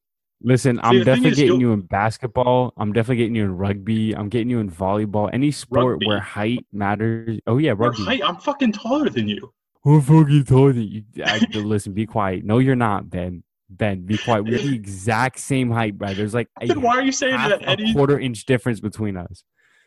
[0.46, 2.74] Listen, See, I'm definitely getting you in basketball.
[2.76, 4.14] I'm definitely getting you in rugby.
[4.14, 5.30] I'm getting you in volleyball.
[5.32, 6.06] Any sport rugby.
[6.06, 7.40] where height matters.
[7.46, 8.04] Oh yeah, rugby.
[8.04, 9.52] Height, I'm fucking taller than you.
[9.86, 11.02] I'm fucking taller than you.
[11.24, 12.44] I, listen, be quiet.
[12.44, 13.42] No, you're not, Ben.
[13.70, 14.44] Ben, be quiet.
[14.44, 16.12] We're the exact same height, bro.
[16.12, 17.90] There's like then why are you saying that Eddie?
[17.90, 19.44] A quarter inch difference between us.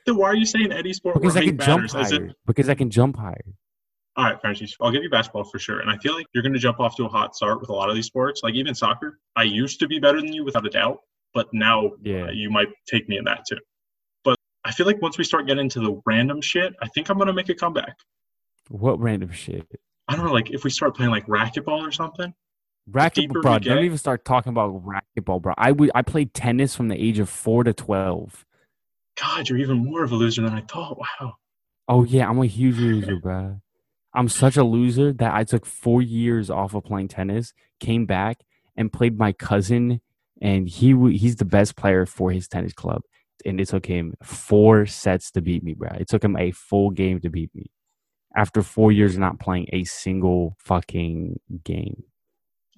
[0.07, 1.21] Then why are you saying Eddie Sport?
[1.21, 2.25] Because I can jump higher.
[2.25, 2.35] It...
[2.47, 3.45] Because I can jump higher.
[4.17, 5.79] All right, Francis, I'll give you basketball for sure.
[5.79, 7.73] And I feel like you're going to jump off to a hot start with a
[7.73, 9.19] lot of these sports, like even soccer.
[9.35, 11.01] I used to be better than you without a doubt,
[11.35, 12.25] but now yeah.
[12.25, 13.59] Uh, you might take me in that too.
[14.23, 17.17] But I feel like once we start getting into the random shit, I think I'm
[17.17, 17.95] going to make a comeback.
[18.69, 19.67] What random shit?
[20.07, 22.33] I don't know, like if we start playing like racquetball or something.
[22.89, 23.59] Racquetball, bro.
[23.59, 25.53] Don't even start talking about racquetball, bro.
[25.57, 28.45] I I played tennis from the age of four to twelve.
[29.21, 30.97] God, you're even more of a loser than I thought.
[30.97, 31.35] Wow.
[31.87, 33.61] Oh yeah, I'm a huge loser, bro.
[34.17, 38.39] I'm such a loser that I took four years off of playing tennis, came back
[38.75, 40.01] and played my cousin,
[40.41, 43.03] and he he's the best player for his tennis club,
[43.45, 45.91] and it took him four sets to beat me, bro.
[45.99, 47.69] It took him a full game to beat me
[48.35, 52.03] after four years of not playing a single fucking game.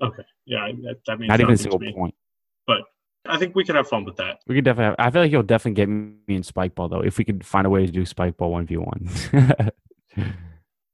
[0.02, 0.24] Okay.
[0.46, 2.16] Yeah, that, that means not even a single point.
[2.68, 2.82] But
[3.26, 4.40] I think we can have fun with that.
[4.46, 4.96] We could definitely.
[4.98, 7.46] Have, I feel like you'll definitely get me in spike ball though, if we could
[7.46, 9.10] find a way to do spike ball one v one.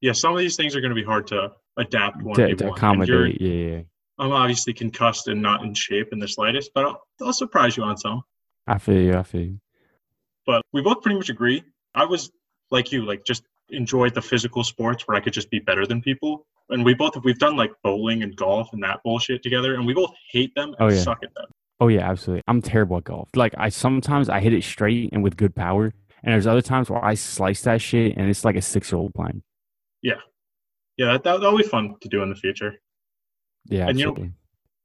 [0.06, 2.72] Yeah, some of these things are going to be hard to adapt one to, to
[2.72, 3.42] accommodate.
[3.42, 3.82] Yeah, yeah.
[4.20, 7.84] I'm obviously concussed and not in shape in the slightest, but I'll, I'll surprise you
[7.84, 8.22] on some.
[8.68, 9.16] I feel you.
[9.16, 9.60] I feel you.
[10.46, 11.64] But we both pretty much agree.
[11.96, 12.32] I was
[12.72, 16.02] like you, like just enjoyed the physical sports where I could just be better than
[16.02, 19.86] people and we both we've done like bowling and golf and that bullshit together, and
[19.86, 21.02] we both hate them and oh, yeah.
[21.02, 21.46] suck at them.
[21.80, 22.44] Oh yeah, absolutely.
[22.48, 23.30] I'm terrible at golf.
[23.36, 26.90] Like I sometimes I hit it straight and with good power, and there's other times
[26.90, 29.44] where I slice that shit and it's like a six year old playing.
[30.06, 30.22] Yeah,
[30.98, 32.74] yeah, that that'll be fun to do in the future.
[33.66, 34.24] Yeah, and absolutely.
[34.24, 34.34] you know,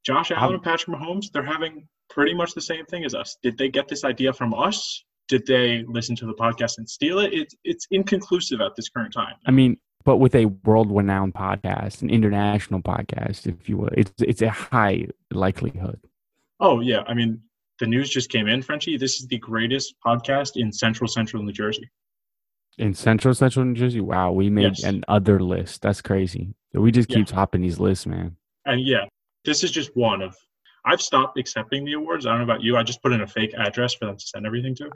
[0.06, 3.14] Josh Allen I'm- um, and Patrick Mahomes, they're having pretty much the same thing as
[3.14, 3.36] us.
[3.42, 5.04] Did they get this idea from us?
[5.28, 7.34] Did they listen to the podcast and steal it?
[7.34, 9.34] It's it's inconclusive at this current time.
[9.46, 14.42] I mean, but with a world-renowned podcast, an international podcast, if you will, it's it's
[14.42, 16.00] a high likelihood.
[16.58, 17.42] Oh yeah, I mean
[17.78, 18.96] the news just came in, Frenchie.
[18.96, 21.88] This is the greatest podcast in Central Central New Jersey.
[22.80, 24.84] In Central Central New Jersey, wow, we made Yes.
[24.84, 25.82] an other list.
[25.82, 26.54] That's crazy.
[26.72, 27.18] We just Yeah.
[27.18, 28.36] keep topping these lists, man.
[28.64, 29.04] And yeah,
[29.44, 30.34] this is just one of.
[30.86, 32.24] I've stopped accepting the awards.
[32.24, 32.78] I don't know about you.
[32.78, 34.90] I just put in a fake address for them to send everything to.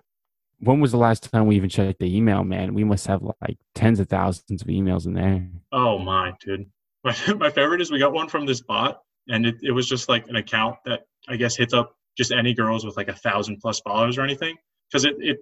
[0.61, 2.73] When was the last time we even checked the email, man?
[2.73, 5.47] We must have like tens of thousands of emails in there.
[5.71, 6.71] Oh my, dude.
[7.05, 10.09] My, my favorite is we got one from this bot, and it, it was just
[10.09, 13.59] like an account that I guess hits up just any girls with like a thousand
[13.61, 14.57] plus followers or anything.
[14.91, 15.37] Because it, it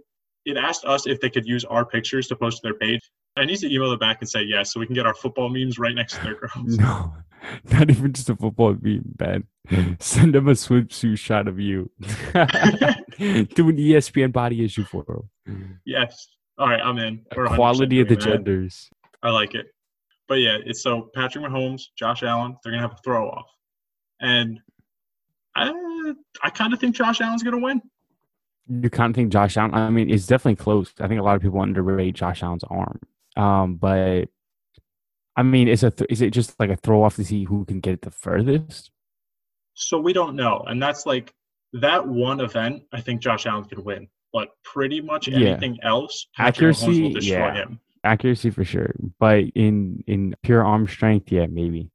[0.45, 3.01] it asked us if they could use our pictures to post to their page.
[3.37, 5.49] I need to email them back and say yes, so we can get our football
[5.49, 6.77] memes right next to their girls.
[6.79, 7.15] No,
[7.71, 9.45] not even just a football meme, Ben.
[10.01, 15.05] Send them a swimsuit shot of you the E ESPN body issue for
[15.47, 15.79] them.
[15.87, 16.29] yes.
[16.59, 17.25] All right, I'm in.
[17.33, 18.17] 100% of the that.
[18.21, 18.91] genders.
[19.23, 19.67] I like it.
[20.29, 23.47] But yeah, it's so Patrick Mahomes, Josh Allen, they're gonna have a throw off,
[24.21, 24.61] and
[25.57, 25.73] I
[26.43, 27.81] I kind of think Josh Allen's gonna win.
[28.69, 29.75] You kind of think Josh Allen?
[29.75, 30.93] I mean, it's definitely close.
[31.01, 33.01] I think a lot of people underrate Josh Allen's arm.
[33.37, 34.29] Um, but
[35.37, 37.65] I mean, is a th- is it just like a throw off to see who
[37.65, 38.91] can get it the furthest?
[39.75, 41.33] So we don't know, and that's like
[41.73, 42.83] that one event.
[42.93, 45.49] I think Josh Allen could win, but pretty much Yeah.
[45.49, 47.55] anything else, Patrick Accuracy, yeah.
[47.55, 47.81] him.
[48.05, 51.91] Accuracy for sure, but in in pure arm strength, yeah, maybe.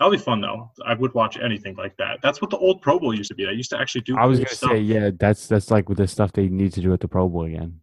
[0.00, 0.70] That'll be fun though.
[0.86, 2.20] I would watch anything like that.
[2.22, 3.44] That's what the old Pro Bowl used to be.
[3.44, 4.16] They used to actually do.
[4.16, 4.70] I was gonna stuff.
[4.70, 7.28] say, yeah, that's that's like with the stuff they need to do at the Pro
[7.28, 7.80] Bowl again.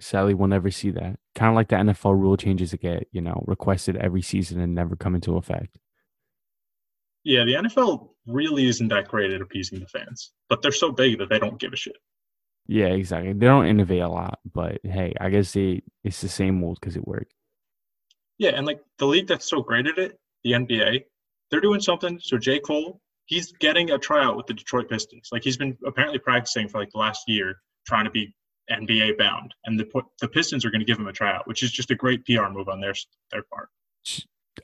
[0.00, 1.16] Sadly, we'll never see that.
[1.36, 4.74] Kind of like the NFL rule changes that get you know requested every season and
[4.74, 5.78] never come into effect.
[7.22, 11.18] Yeah, the NFL really isn't that great at appeasing the fans, but they're so big
[11.18, 11.96] that they don't give a shit.
[12.66, 13.32] Yeah, exactly.
[13.32, 16.96] They don't innovate a lot, but hey, I guess they it's the same old because
[16.96, 17.32] it worked.
[18.38, 21.04] Yeah, and like the league that's so great at it, the NBA,
[21.50, 22.18] they're doing something.
[22.22, 22.60] So J.
[22.60, 25.28] Cole, he's getting a tryout with the Detroit Pistons.
[25.32, 27.56] Like he's been apparently practicing for like the last year,
[27.86, 28.34] trying to be
[28.70, 29.86] NBA bound, and the
[30.20, 32.48] the Pistons are going to give him a tryout, which is just a great PR
[32.50, 32.94] move on their
[33.32, 33.68] their part.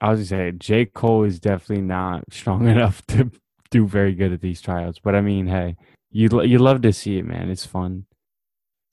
[0.01, 0.87] I was gonna say J.
[0.87, 3.31] Cole is definitely not strong enough to
[3.71, 5.77] do very good at these tryouts, but I mean, hey,
[6.11, 7.51] you you love to see it, man.
[7.51, 8.07] It's fun.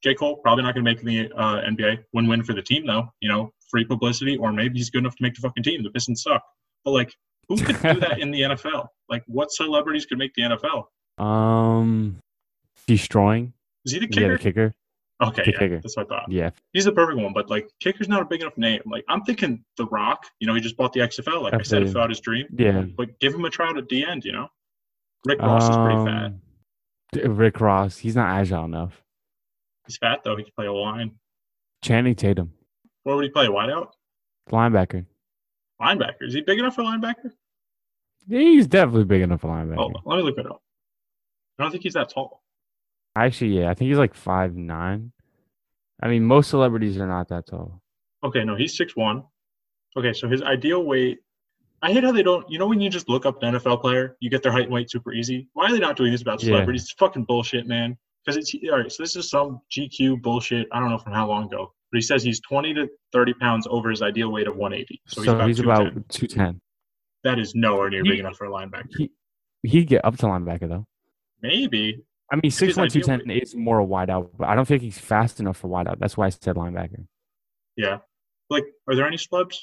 [0.04, 0.15] J.
[0.15, 2.04] Cole probably not going to make the uh, NBA.
[2.13, 3.13] Win win for the team though.
[3.19, 5.84] You know, free publicity, or maybe he's good enough to make the fucking team.
[5.84, 6.43] The Pistons suck,
[6.84, 7.13] but like,
[7.58, 8.88] who could do that in the NFL?
[9.10, 11.24] Like, what celebrities could make the NFL?
[11.24, 12.18] Um,
[12.88, 13.54] destroying.
[13.86, 14.32] Is he the kicker?
[14.32, 14.74] Yeah, kicker?
[15.20, 15.30] the kicker.
[15.30, 15.80] okay, the yeah, kicker.
[15.82, 16.32] that's what I thought.
[16.32, 18.82] Yeah, He's the perfect one, but like kicker's not a big enough name.
[18.86, 20.26] Like I'm thinking The Rock.
[20.40, 21.42] You know, he just bought the XFL.
[21.44, 21.90] Like I said, Absolutely.
[21.92, 22.48] if out his dream.
[22.58, 22.82] yeah.
[22.82, 24.24] But give him a tryout at the end.
[24.26, 24.48] You know,
[25.26, 27.26] Rick Ross is pretty fat.
[27.26, 29.04] Um, Rick Ross, he's not agile enough.
[29.86, 30.36] He's fat though.
[30.38, 31.12] He can play a line.
[31.84, 32.54] Channing Tatum,
[33.04, 33.48] What would he play?
[33.48, 33.88] Wideout,
[34.52, 35.06] linebacker.
[35.82, 36.22] linebacker.
[36.22, 37.32] Is he big enough for linebacker?
[38.29, 39.75] He's definitely big enough for linebacker.
[39.75, 40.62] Hold on, let me look it up.
[41.60, 42.41] I don't think he's that tall.
[43.15, 45.12] Actually, yeah, I think he's like five nine.
[46.01, 47.81] I mean, most celebrities are not that tall.
[48.23, 49.23] Okay, no, he's six one.
[49.97, 51.19] Okay, so his ideal weight.
[51.84, 52.49] I hate how they don't.
[52.49, 54.71] You know, when you just look up an NFL player, you get their height and
[54.73, 55.47] weight super easy.
[55.53, 56.47] Why are they not doing this about Yeah.
[56.51, 56.84] celebrities?
[56.84, 57.97] It's fucking bullshit, man.
[58.23, 58.91] Because it's all right.
[58.91, 60.67] So this is some GQ bullshit.
[60.71, 63.67] I don't know from how long ago, but he says he's 20 to 30 pounds
[63.69, 65.01] over his ideal weight of 180.
[65.07, 65.97] So So, he's about, 210.
[65.97, 66.62] about two ten.
[67.23, 68.88] That is nowhere near He- big enough for a linebacker.
[68.97, 69.12] He
[69.63, 70.86] he'd get up to linebacker though.
[71.41, 72.01] Maybe.
[72.31, 74.97] I mean, six one two ten is more a wideout, but I don't think he's
[74.97, 75.99] fast enough for wideout.
[75.99, 77.05] That's why I said linebacker.
[77.75, 77.99] Yeah.
[78.49, 79.57] Like, are there any schlubs?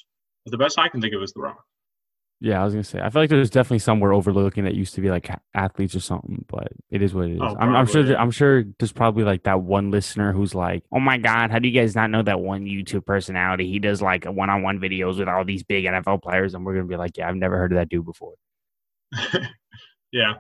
[0.47, 1.63] The best I can think of is The Rock.
[2.41, 3.01] Yeah, I was gonna say.
[3.01, 6.45] I feel like there's definitely somewhere overlooking that used to be like athletes or something,
[6.47, 7.41] but it is what it is.
[7.43, 8.17] Oh, I'm, I'm sure.
[8.17, 11.67] I'm sure there's probably like that one listener who's like, "Oh my god, how do
[11.69, 13.69] you guys not know that one YouTube personality?
[13.69, 16.97] He does like one-on-one videos with all these big NFL players," and we're gonna be
[16.97, 18.35] like, "Yeah, I've never heard of that dude before."
[20.13, 20.35] yeah.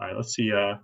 [0.00, 0.52] All right, let's see.
[0.52, 0.76] Uh,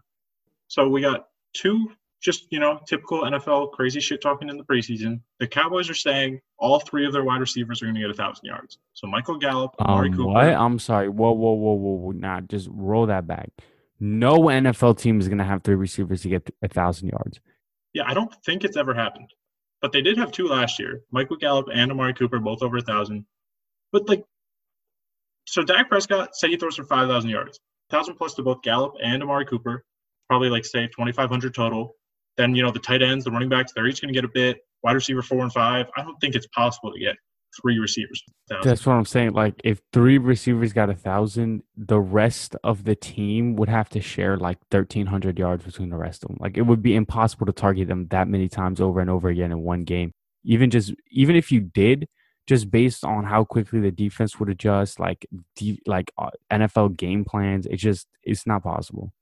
[0.67, 1.93] so we got two
[2.25, 5.21] just, you know, typical NFL crazy shit talking in the preseason.
[5.41, 8.15] The Cowboys are saying all three of their wide receivers are going to get a
[8.15, 8.79] thousand yards.
[8.95, 10.29] So Michael Gallup, Amari Um, Cooper.
[10.33, 10.45] what?
[10.47, 11.11] I'm sorry.
[11.11, 12.11] Whoa, whoa, whoa, whoa, whoa!
[12.13, 13.51] Nah, just roll that back.
[14.01, 17.41] No NFL team is gonna have three receivers to get a thousand yards.
[17.93, 19.29] Yeah, I don't think it's ever happened,
[19.83, 21.03] but they did have two last year.
[21.13, 23.27] Michael Gallup and Amari Cooper both over a thousand.
[23.93, 24.25] But like,
[25.47, 27.61] so Dak Prescott say he throws for five thousand yards,
[27.91, 29.85] thousand plus to both Gallup and Amari Cooper,
[30.29, 31.95] probably like say twenty five hundred total.
[32.37, 34.33] Then you know the tight ends, the running backs, they're each going to get a
[34.33, 34.59] bit.
[34.83, 35.87] Wide receiver four and five.
[35.97, 37.17] I don't think it's possible to get
[37.61, 38.23] three receivers.
[38.63, 39.33] That's what I'm saying.
[39.33, 44.01] Like if three receivers got a thousand, the rest of the team would have to
[44.01, 46.39] share like 1,300 yards between the rest of them.
[46.41, 49.53] Like it would be impossible to target them that many times over and over again
[49.53, 50.13] in one game.
[50.45, 52.07] Even just even if you did,
[52.47, 55.27] just based on how quickly the defense would adjust, like
[55.87, 59.13] like uh, NFL game plans, it just it's not possible.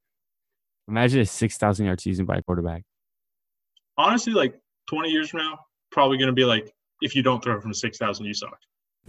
[0.88, 2.83] Imagine a six thousand yard season by a quarterback.
[3.98, 5.59] Honestly, like twenty years from now,
[5.90, 8.59] probably going to be like, if you don't throw from six thousand, you suck.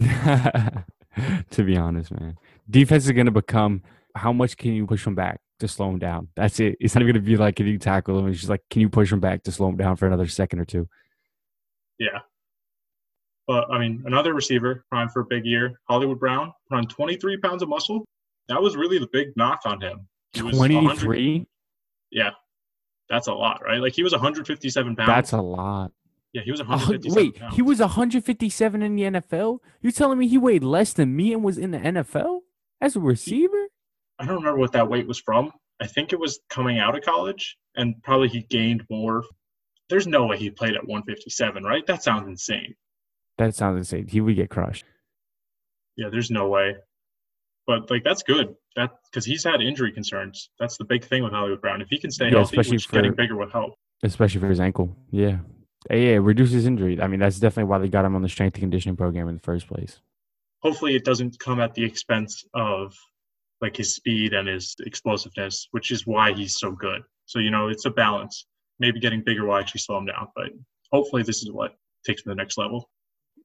[1.50, 2.36] to be honest, man,
[2.68, 3.82] defense is going to become
[4.16, 6.28] how much can you push them back to slow them down?
[6.36, 6.76] That's it.
[6.80, 8.28] It's not going to be like can you tackle them.
[8.28, 10.60] It's just like can you push them back to slow them down for another second
[10.60, 10.88] or two.
[11.98, 12.20] Yeah,
[13.46, 17.62] but I mean, another receiver prime for a big year, Hollywood Brown, on 23 pounds
[17.62, 18.04] of muscle.
[18.48, 20.06] That was really the big knock on him.
[20.34, 21.46] 23?
[22.10, 22.30] Yeah.
[23.08, 23.80] That's a lot, right?
[23.80, 25.06] Like he was 157 pounds.
[25.06, 25.92] That's a lot.
[26.32, 27.54] Yeah, he was 157 uh, Wait, pounds.
[27.54, 29.58] he was 157 in the NFL?
[29.80, 32.40] You telling me he weighed less than me and was in the NFL
[32.80, 33.68] as a receiver?
[34.18, 35.52] I don't remember what that weight was from.
[35.80, 39.22] I think it was coming out of college, and probably he gained more.
[39.88, 41.86] There's no way he played at 157, right?
[41.86, 42.74] That sounds insane.
[43.38, 44.08] That sounds insane.
[44.08, 44.84] He would get crushed.
[45.96, 46.76] Yeah, there's no way.
[47.66, 48.54] But like that's good.
[48.76, 50.50] That because he's had injury concerns.
[50.58, 51.80] That's the big thing with Hollywood Brown.
[51.80, 53.74] If he can stay Yeah, healthy, especially which for- getting bigger would help.
[54.02, 54.96] Especially for his ankle.
[55.10, 55.38] Yeah.
[55.90, 57.00] Yeah, yeah, reduces injury.
[57.00, 59.34] I mean, that's definitely why they got him on the strength and conditioning program in
[59.36, 60.00] the first place.
[60.62, 62.94] Hopefully, it doesn't come at the expense of
[63.60, 67.02] like his speed and his explosiveness, which is why he's so good.
[67.26, 68.46] So you know, it's a balance.
[68.80, 70.48] Maybe getting bigger will actually slow him down, but
[70.90, 72.88] hopefully, this is what takes him to the next level.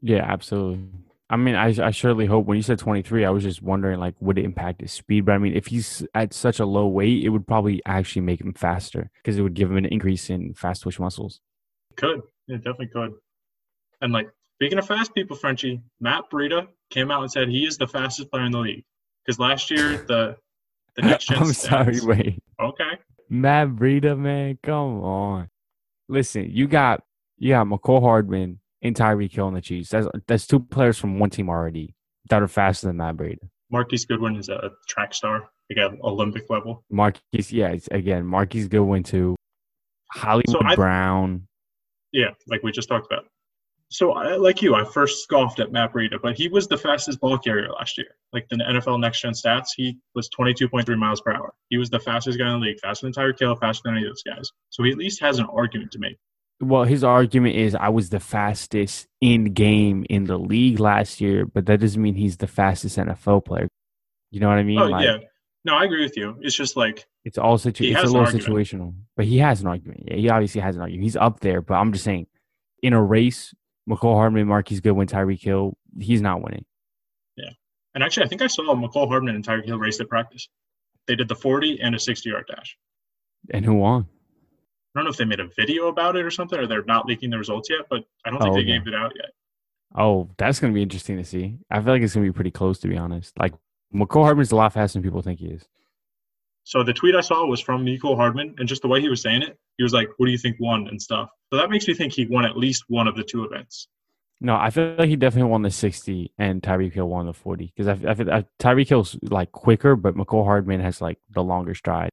[0.01, 0.87] Yeah, absolutely.
[1.29, 4.15] I mean, I, I surely hope when you said 23, I was just wondering, like,
[4.19, 5.25] would it impact his speed?
[5.25, 8.41] But I mean, if he's at such a low weight, it would probably actually make
[8.41, 11.39] him faster because it would give him an increase in fast twitch muscles.
[11.95, 12.21] Could.
[12.47, 13.13] It definitely could.
[14.01, 17.77] And like speaking of fast people, Frenchie, Matt Breida came out and said he is
[17.77, 18.83] the fastest player in the league.
[19.23, 20.35] Because last year the
[20.95, 22.43] the next gen I'm sorry, stats- wait.
[22.59, 22.91] Okay.
[23.29, 25.49] Matt Breida, man, come on.
[26.07, 27.03] Listen, you got
[27.37, 29.89] you got Mecole Hardman and Tyreek Hill on the Chiefs.
[29.89, 31.95] That's that's two players from one team already
[32.29, 33.49] that are faster than Matt Breida.
[33.71, 36.83] Marquise Goodwin is a track star, like at Olympic level.
[36.89, 39.35] Marquise, yeah, again, Marquise Goodwin too.
[40.11, 41.47] Hollywood I- Brown.
[42.11, 43.25] Yeah, like we just talked about.
[43.91, 47.19] So, I, like you, I first scoffed at Matt Breida, but he was the fastest
[47.19, 48.15] ball carrier last year.
[48.33, 51.53] Like the NFL Next Gen stats, he was 22.3 miles per hour.
[51.69, 54.05] He was the fastest guy in the league, faster than Tyreek Hill, faster than any
[54.05, 54.51] of those guys.
[54.69, 56.17] So he at least has an argument to make.
[56.61, 61.45] Well, his argument is I was the fastest in game in the league last year,
[61.45, 63.69] but that doesn't mean he's the fastest NFL player.
[64.31, 64.79] You know what I mean?
[64.79, 65.17] Oh Like, yeah,
[65.63, 66.37] no, I agree with you.
[66.41, 70.03] It's just like It's all situ- It's a little situational, but he has an argument.
[70.07, 71.03] Yeah, he obviously has an argument.
[71.03, 72.27] He's up there, but I'm just saying,
[72.83, 73.53] in a race,
[73.89, 76.65] Mecole Hardman, Marquise Goodwin, Tyreek Hill, he's not winning.
[77.37, 77.51] Yeah,
[77.95, 80.49] and actually, I think I saw Mecole Hardman and Tyreek Hill race at practice.
[81.07, 82.77] They did the 40 and a 60 yard dash.
[83.51, 84.07] And who won?
[84.95, 87.05] I don't know if they made a video about it or something, or they're not
[87.05, 88.71] leaking the results yet, but I don't think Oh, they okay.
[88.79, 89.31] gave it out yet.
[89.95, 91.57] Oh, that's gonna be interesting to see.
[91.69, 93.37] I feel like it's gonna be pretty close, to be honest.
[93.39, 93.53] Like
[93.93, 95.67] Mecole Hardman's a lot faster than people think he is.
[96.63, 99.21] So the tweet I saw was from Mecole Hardman, and just the way he was
[99.21, 101.29] saying it, he was like, "What do you think won?" and stuff.
[101.51, 103.87] So that makes me think he won at least one of the two events.
[104.41, 107.73] No, I feel like he definitely won the 60 and Tyreek Hill won the 40
[107.75, 111.43] because I, I feel I, Tyreek Hill's like quicker, but Mecole Hardman has like the
[111.43, 112.11] longer stride.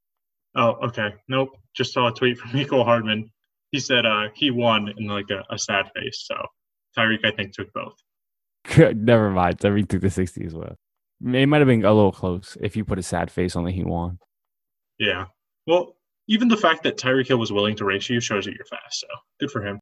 [0.56, 1.14] Oh, okay.
[1.28, 1.50] Nope.
[1.74, 3.30] Just saw a tweet from Mecole Hardman.
[3.72, 6.24] He said uh, he won in like a, a sad face.
[6.26, 6.34] So
[6.96, 7.94] Tyreek, I think, took both.
[8.96, 9.58] Never mind.
[9.58, 10.76] Tyreek took the 60 as well.
[11.24, 13.72] It might have been a little close if you put a sad face on that
[13.72, 14.18] he won.
[14.98, 15.26] Yeah.
[15.66, 15.96] Well,
[16.28, 19.00] even the fact that Tyreek Hill was willing to race you shows that you're fast.
[19.00, 19.06] So
[19.40, 19.78] good for him.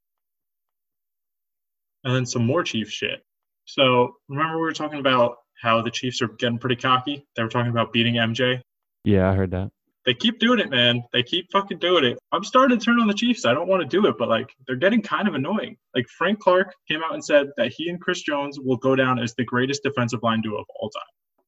[2.05, 3.25] And then some more Chiefs shit.
[3.65, 7.27] So remember we were talking about how the Chiefs are getting pretty cocky.
[7.37, 8.61] They were talking about beating MJ.
[9.05, 9.71] Yeah, I heard that.
[10.07, 11.03] They keep doing it, man.
[11.13, 12.19] They keep fucking doing it.
[12.31, 13.47] I'm starting to turn on the Chiefs.
[13.47, 15.77] I don't want to do it, but like they're getting kind of annoying.
[15.95, 19.19] Like Frank Clark came out and said that he and Chris Jones will go down
[19.19, 21.03] as the greatest defensive line duo of all time.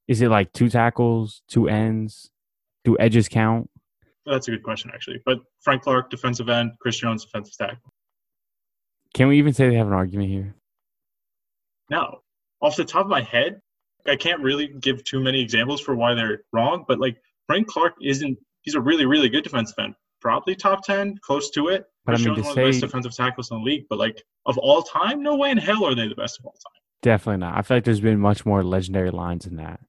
[0.08, 2.30] Is it like two tackles, two ends,
[2.84, 3.68] do edges count?
[4.24, 5.20] That's a good question, actually.
[5.26, 7.92] But Frank Clark, defensive end, Chris Jones, defensive tackle.
[9.14, 10.54] Can we even say they have an argument here?
[11.90, 12.20] No.
[12.60, 13.60] Off the top of my head,
[14.06, 17.94] I can't really give too many examples for why they're wrong, but like Frank Clark
[18.02, 19.94] isn't he's a really, really good defensive end.
[20.20, 21.86] Probably top ten, close to it.
[22.04, 24.22] But I Chris mean, one of the best defensive tackles in the league, but like
[24.44, 26.82] of all time, no way in hell are they the best of all time.
[27.02, 27.56] Definitely not.
[27.56, 29.80] I feel like there's been much more legendary lines than that.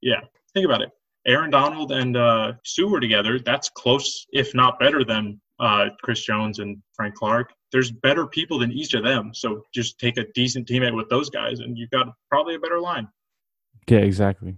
[0.00, 0.20] Yeah.
[0.54, 0.90] Think about it.
[1.26, 3.40] Aaron Donald and uh, Suh were together.
[3.40, 7.52] That's close, if not better than uh, Chris Jones and Frank Clark.
[7.72, 9.32] there's better people than each of them.
[9.34, 12.80] So just take a decent teammate with those guys, and you've got probably a better
[12.80, 13.08] line.
[13.88, 14.56] Yeah, exactly.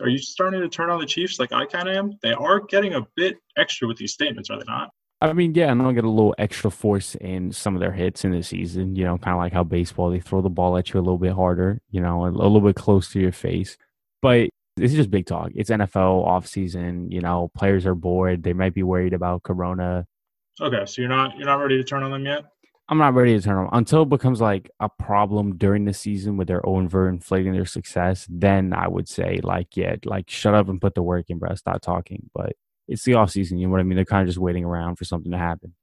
[0.00, 2.12] Are you starting to turn on the Chiefs like I kind of am?
[2.22, 4.90] They are getting a bit extra with these statements, are they not?
[5.20, 8.24] I mean, yeah, and they'll get a little extra force in some of their hits
[8.24, 8.94] in the season.
[8.94, 11.18] You know, kind of like how baseball they throw the ball at you a little
[11.18, 11.80] bit harder.
[11.90, 13.78] You know, a, little bit close to your face.
[14.20, 15.50] But this is just big talk.
[15.54, 17.10] It's NFL off season.
[17.10, 18.42] You know, players are bored.
[18.42, 20.06] They might be worried about Corona.
[20.60, 22.44] Okay, so you're not you're not ready to turn on them yet.
[22.88, 26.36] I'm not ready to turn them until it becomes like a problem during the season
[26.36, 28.26] with their overinflating their success.
[28.28, 31.54] Then I would say like, yeah, like shut up and put the work in, bro.
[31.54, 32.28] Stop talking.
[32.34, 32.52] But
[32.86, 33.58] it's the off season.
[33.58, 33.96] You know what I mean?
[33.96, 35.74] They're kind of just waiting around for something to happen.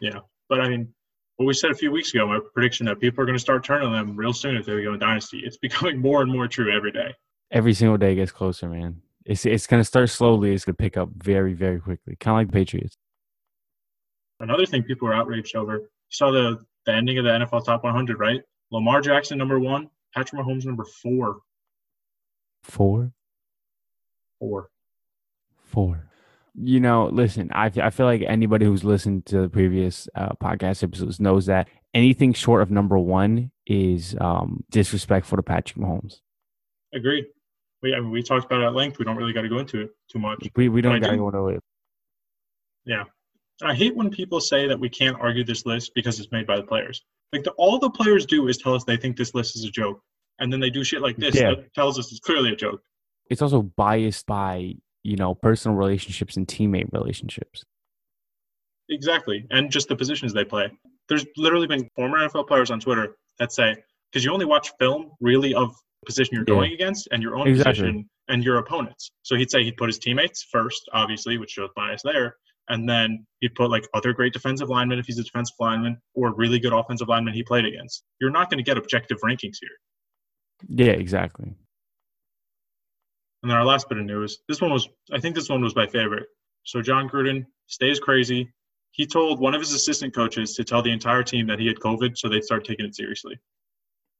[0.00, 0.20] Yeah,
[0.50, 0.92] but I mean,
[1.36, 3.64] what we said a few weeks ago, my prediction that people are going to start
[3.64, 5.42] turning them real soon if they go in dynasty.
[5.44, 7.14] It's becoming more and more true every day.
[7.50, 9.00] Every single day gets closer, man.
[9.24, 10.52] It's it's going to start slowly.
[10.52, 12.96] It's going to pick up very very quickly, kind of like the Patriots.
[14.40, 15.90] Another thing people are outraged over.
[16.08, 18.42] You saw the the ending of the NFL Top 100, right?
[18.70, 21.38] Lamar Jackson number one, Patrick Mahomes number four.
[22.62, 23.12] Four.
[24.38, 24.68] Four.
[25.64, 26.08] Four
[26.54, 30.82] you know, listen, I, I feel like anybody who's listened to the previous uh, podcast
[30.82, 36.20] episodes knows that anything short of number one is um, disrespectful to Patrick Mahomes.
[36.92, 37.26] Agreed.
[37.82, 38.98] We, I mean, we talked about it at length.
[38.98, 40.46] We don't really got to go into it too much.
[40.54, 41.62] We, we don't got to go into it.
[42.84, 43.04] Yeah.
[43.60, 46.46] And I hate when people say that we can't argue this list because it's made
[46.46, 47.02] by the players.
[47.32, 49.70] Like, the, all the players do is tell us they think this list is a
[49.70, 50.00] joke.
[50.40, 51.50] And then they do shit like this yeah.
[51.50, 52.80] that tells us it's clearly a joke.
[53.30, 54.74] It's also biased by
[55.04, 57.62] you know, personal relationships and teammate relationships.
[58.90, 59.46] Exactly.
[59.50, 60.70] And just the positions they play.
[61.08, 63.76] There's literally been former NFL players on Twitter that say,
[64.10, 65.68] because you only watch film really of
[66.00, 66.54] the position you're yeah.
[66.54, 67.72] going against and your own exactly.
[67.72, 69.12] position and your opponents.
[69.22, 72.36] So he'd say he'd put his teammates first, obviously, which shows bias there.
[72.68, 76.34] And then he'd put like other great defensive linemen if he's a defensive lineman or
[76.34, 78.02] really good offensive lineman he played against.
[78.20, 79.70] You're not going to get objective rankings here.
[80.68, 81.54] Yeah, exactly.
[83.42, 84.38] And then our last bit of news.
[84.48, 86.24] This one was, I think this one was my favorite.
[86.62, 88.50] So Jon Gruden stays crazy.
[88.92, 91.76] He told one of his assistant coaches to tell the entire team that he had
[91.76, 93.38] COVID, so they'd start taking it seriously.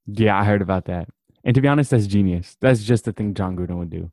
[0.06, 1.08] Yeah, I heard about that.
[1.44, 2.56] And to be honest, that's genius.
[2.60, 4.10] That's just the thing Jon Gruden would do.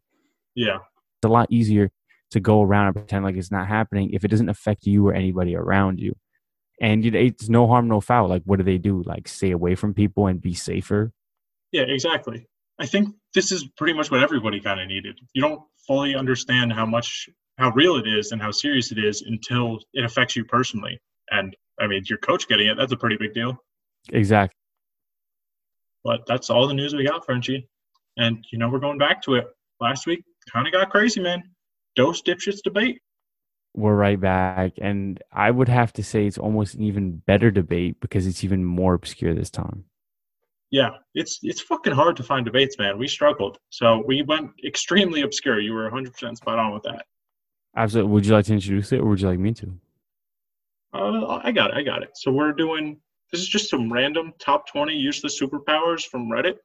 [0.55, 1.91] Yeah, it's a lot easier
[2.31, 5.13] to go around and pretend like it's not happening if it doesn't affect you or
[5.13, 6.15] anybody around you.
[6.81, 8.27] And it's no harm, no foul.
[8.27, 9.03] Like, what do they do?
[9.03, 11.11] Like, stay away from people and be safer.
[11.71, 12.47] Yeah, exactly.
[12.79, 15.19] I think this is pretty much what everybody kind of needed.
[15.33, 17.29] You don't fully understand how much
[17.59, 20.99] how real it is and how serious it is until it affects you personally.
[21.29, 23.55] And I mean, your coach getting it, that's a pretty big deal.
[24.11, 24.57] Exactly.
[26.03, 27.67] But that's all the news we got, Frenchie.
[28.17, 29.47] And you know, we're going back to it.
[29.79, 31.43] Last week kind of got crazy, man.
[31.95, 33.01] Dose dipshits debate.
[33.73, 34.73] We're right back.
[34.81, 38.65] And I would have to say it's almost an even better debate because it's even
[38.65, 39.85] more obscure this time
[40.71, 42.97] yeah, it's it's fucking hard to find debates, man.
[42.97, 45.59] We struggled, so we went extremely obscure.
[45.59, 47.05] You were 100 percent spot on with that.
[47.75, 48.11] Absolutely.
[48.11, 49.73] Would you like to introduce it, or would you like me to?
[50.93, 51.77] Uh, I got it.
[51.77, 52.11] I got it.
[52.15, 52.99] So we're doing.
[53.31, 56.55] This is just some random top 20 useless superpowers from Reddit.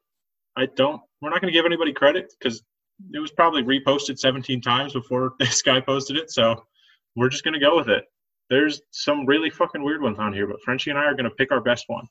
[0.55, 1.01] I don't.
[1.21, 2.61] We're not going to give anybody credit because
[3.13, 6.31] it was probably reposted 17 times before this guy posted it.
[6.31, 6.65] So
[7.15, 8.05] we're just going to go with it.
[8.49, 11.31] There's some really fucking weird ones on here, but Frenchie and I are going to
[11.31, 12.07] pick our best one.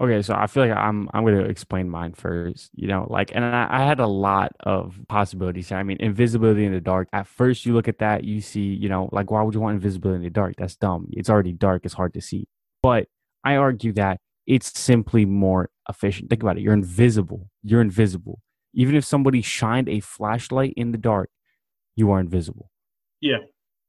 [0.00, 2.70] Okay, so I feel like I'm I'm going to explain mine first.
[2.74, 5.70] You know, like, and I, I, had a lot of possibilities.
[5.70, 7.08] I mean, invisibility in the dark.
[7.12, 9.74] At first, you look at that, you see, you know, like, why would you want
[9.74, 10.54] invisibility in the dark?
[10.56, 11.08] That's dumb.
[11.12, 11.84] It's already dark.
[11.84, 12.48] It's hard to see.
[12.82, 13.08] But
[13.44, 16.30] I argue that it's simply more efficient.
[16.30, 16.62] Think about it.
[16.62, 17.50] You're invisible.
[17.62, 18.40] You're invisible.
[18.74, 21.30] Even if somebody shined a flashlight in the dark,
[21.96, 22.70] you are invisible.
[23.20, 23.38] Yeah,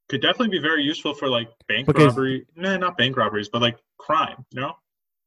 [0.10, 2.46] could definitely be very useful for like bank because, robbery.
[2.56, 4.46] Nah, not bank robberies, but like crime.
[4.52, 4.74] You know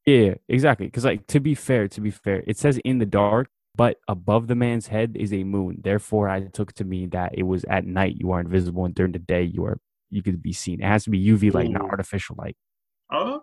[0.07, 0.87] yeah, exactly.
[0.87, 4.47] Because like to be fair, to be fair, it says in the dark, but above
[4.47, 5.81] the man's head is a moon.
[5.83, 9.13] Therefore, I took to mean that it was at night you are invisible, and during
[9.13, 9.79] the day you are
[10.11, 10.81] you could be seen.
[10.81, 11.73] It has to be UV light, Ooh.
[11.73, 12.57] not artificial light.
[13.13, 13.43] Oh,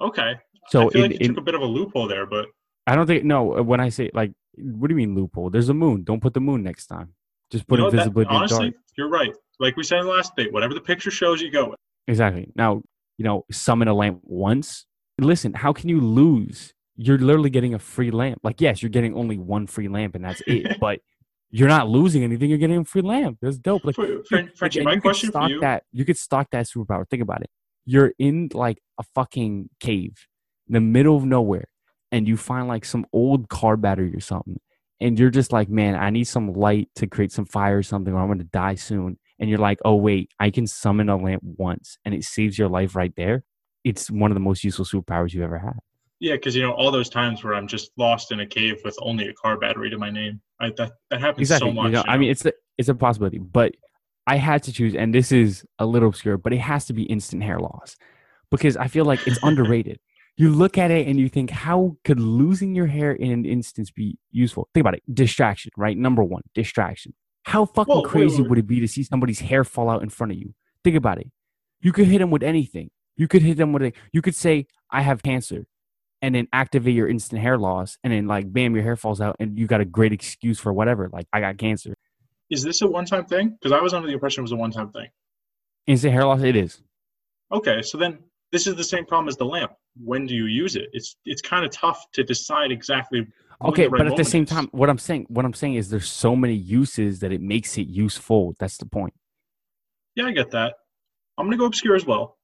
[0.00, 0.34] okay.
[0.68, 2.46] So I feel in, like you in, took a bit of a loophole there, but
[2.88, 3.62] I don't think no.
[3.62, 5.50] When I say like, what do you mean loophole?
[5.50, 6.04] There's a moon.
[6.04, 7.14] Don't put the moon next time.
[7.50, 8.28] Just put you know, invisibility.
[8.28, 9.32] That, honestly, you're right.
[9.60, 11.78] Like we said in the last date, whatever the picture shows, you go with.
[12.08, 12.50] Exactly.
[12.56, 12.82] Now,
[13.18, 14.86] you know, summon a lamp once
[15.24, 16.74] listen, how can you lose?
[16.96, 18.40] You're literally getting a free lamp.
[18.42, 20.78] Like, yes, you're getting only one free lamp and that's it.
[20.80, 21.00] but
[21.50, 22.48] you're not losing anything.
[22.48, 23.38] You're getting a free lamp.
[23.40, 23.84] That's dope.
[23.84, 25.60] Like, for, for, Frenchie, my question for you.
[25.60, 27.08] That, you could stock that superpower.
[27.08, 27.50] Think about it.
[27.84, 30.26] You're in like a fucking cave
[30.68, 31.68] in the middle of nowhere
[32.12, 34.60] and you find like some old car battery or something.
[35.00, 38.14] And you're just like, man, I need some light to create some fire or something,
[38.14, 39.18] or I'm going to die soon.
[39.40, 42.68] And you're like, oh, wait, I can summon a lamp once and it saves your
[42.68, 43.42] life right there
[43.84, 45.78] it's one of the most useful superpowers you've ever had.
[46.20, 48.96] Yeah, because you know all those times where I'm just lost in a cave with
[49.02, 50.40] only a car battery to my name.
[50.60, 51.70] I, that that happens Exactly.
[51.70, 51.86] so much.
[51.86, 53.74] you know, you I mean, it's a, it's a possibility, but
[54.26, 57.02] I had to choose, and this is a little obscure, but it has to be
[57.04, 57.96] instant hair loss
[58.50, 59.98] because I feel like it's underrated.
[60.36, 63.90] You look at it and you think, how could losing your hair in an instance
[63.90, 64.68] be useful?
[64.72, 65.02] Think about it.
[65.12, 65.96] Distraction, right?
[65.96, 67.12] Number one, distraction.
[67.44, 70.02] How fucking Whoa, wait, crazy wait, would it be to see somebody's hair fall out
[70.02, 70.54] in front of you?
[70.84, 71.30] Think about it.
[71.80, 72.90] You could hit them with anything.
[73.16, 75.66] You could hit them with a, you could say, I have cancer,
[76.22, 79.36] and then activate your instant hair loss, and then like, bam, your hair falls out,
[79.38, 81.10] and you got a great excuse for whatever.
[81.12, 81.94] Like, I got cancer.
[82.48, 83.50] is this a one-time thing?
[83.60, 85.08] Because I was under the impression it was a one-time thing.
[85.86, 86.80] Instant hair loss, it is.
[87.50, 88.18] Okay, so then
[88.52, 89.72] this is the same problem as the lamp.
[90.02, 90.88] When do you use it?
[90.92, 93.26] It's it's kind of tough to decide exactly.
[93.64, 94.50] Okay, right but at the same is.
[94.50, 97.78] time, what I'm saying, what I'm saying is, there's so many uses that it makes
[97.78, 98.54] it useful.
[98.58, 99.14] That's the point.
[100.16, 100.74] yeah, I get that.
[101.38, 102.38] I'm gonna go obscure as well.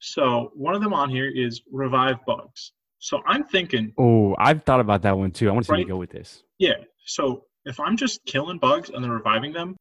[0.00, 2.72] So one of them on here is revive bugs.
[2.98, 5.48] So I'm thinking, Oh, I've thought about that one too.
[5.48, 6.42] I want to see where you go with this.
[6.58, 6.74] yeah.
[7.06, 9.76] So if I'm just killing bugs and then reviving them,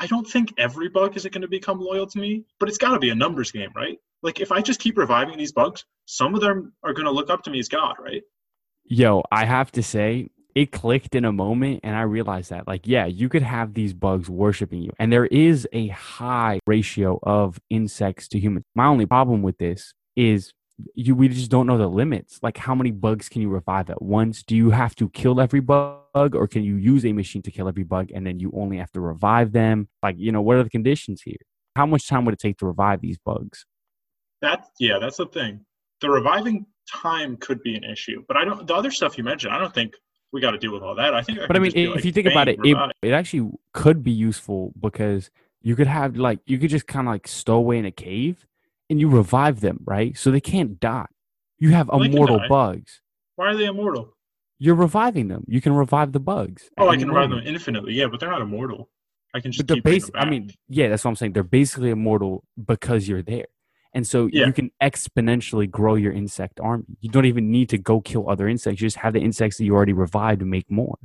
[0.00, 2.44] I don't think every bug is going to become loyal to me.
[2.58, 3.98] But it's got to be a numbers game, right?
[4.24, 7.28] Like if I just keep reviving these bugs, some of them are going to look
[7.28, 8.22] up to me as God, right?
[8.86, 12.86] Yo, I have to say, it clicked in a moment, and I realized that, like,
[12.86, 17.58] yeah, you could have these bugs worshiping you, and there is a high ratio of
[17.70, 18.64] insects to humans.
[18.74, 20.52] My only problem with this is
[20.94, 22.38] you we just don't know the limits.
[22.42, 24.42] Like, how many bugs can you revive at once?
[24.42, 27.68] Do you have to kill every bug, or can you use a machine to kill
[27.68, 29.88] every bug, and then you only have to revive them?
[30.02, 31.36] Like, you know, what are the conditions here?
[31.76, 33.66] How much time would it take to revive these bugs?
[34.44, 35.60] That yeah, that's the thing.
[36.00, 38.66] The reviving time could be an issue, but I don't.
[38.66, 39.94] The other stuff you mentioned, I don't think
[40.32, 41.14] we got to deal with all that.
[41.14, 41.38] I think.
[41.46, 44.12] But I mean, be if like, you think about it, it, it actually could be
[44.12, 45.30] useful because
[45.62, 48.46] you could have like you could just kind of like stow away in a cave
[48.90, 50.16] and you revive them, right?
[50.16, 51.06] So they can't die.
[51.58, 53.00] You have Well, immortal bugs.
[53.36, 54.14] why are they immortal?
[54.58, 55.44] You're reviving them.
[55.48, 56.68] You can revive the bugs.
[56.78, 57.94] Oh, I can revive them infinitely.
[57.94, 58.90] Yeah, but they're not immortal.
[59.34, 60.14] I can just But they're keep bringing basic.
[60.14, 61.32] them I mean, yeah, that's what I'm saying.
[61.32, 63.46] They're basically immortal because you're there,
[63.94, 64.46] and so Yeah.
[64.46, 66.84] you can exponentially grow your insect army.
[67.00, 68.80] You don't even need to go kill other insects.
[68.80, 70.98] You just have the insects that you already revived to make more.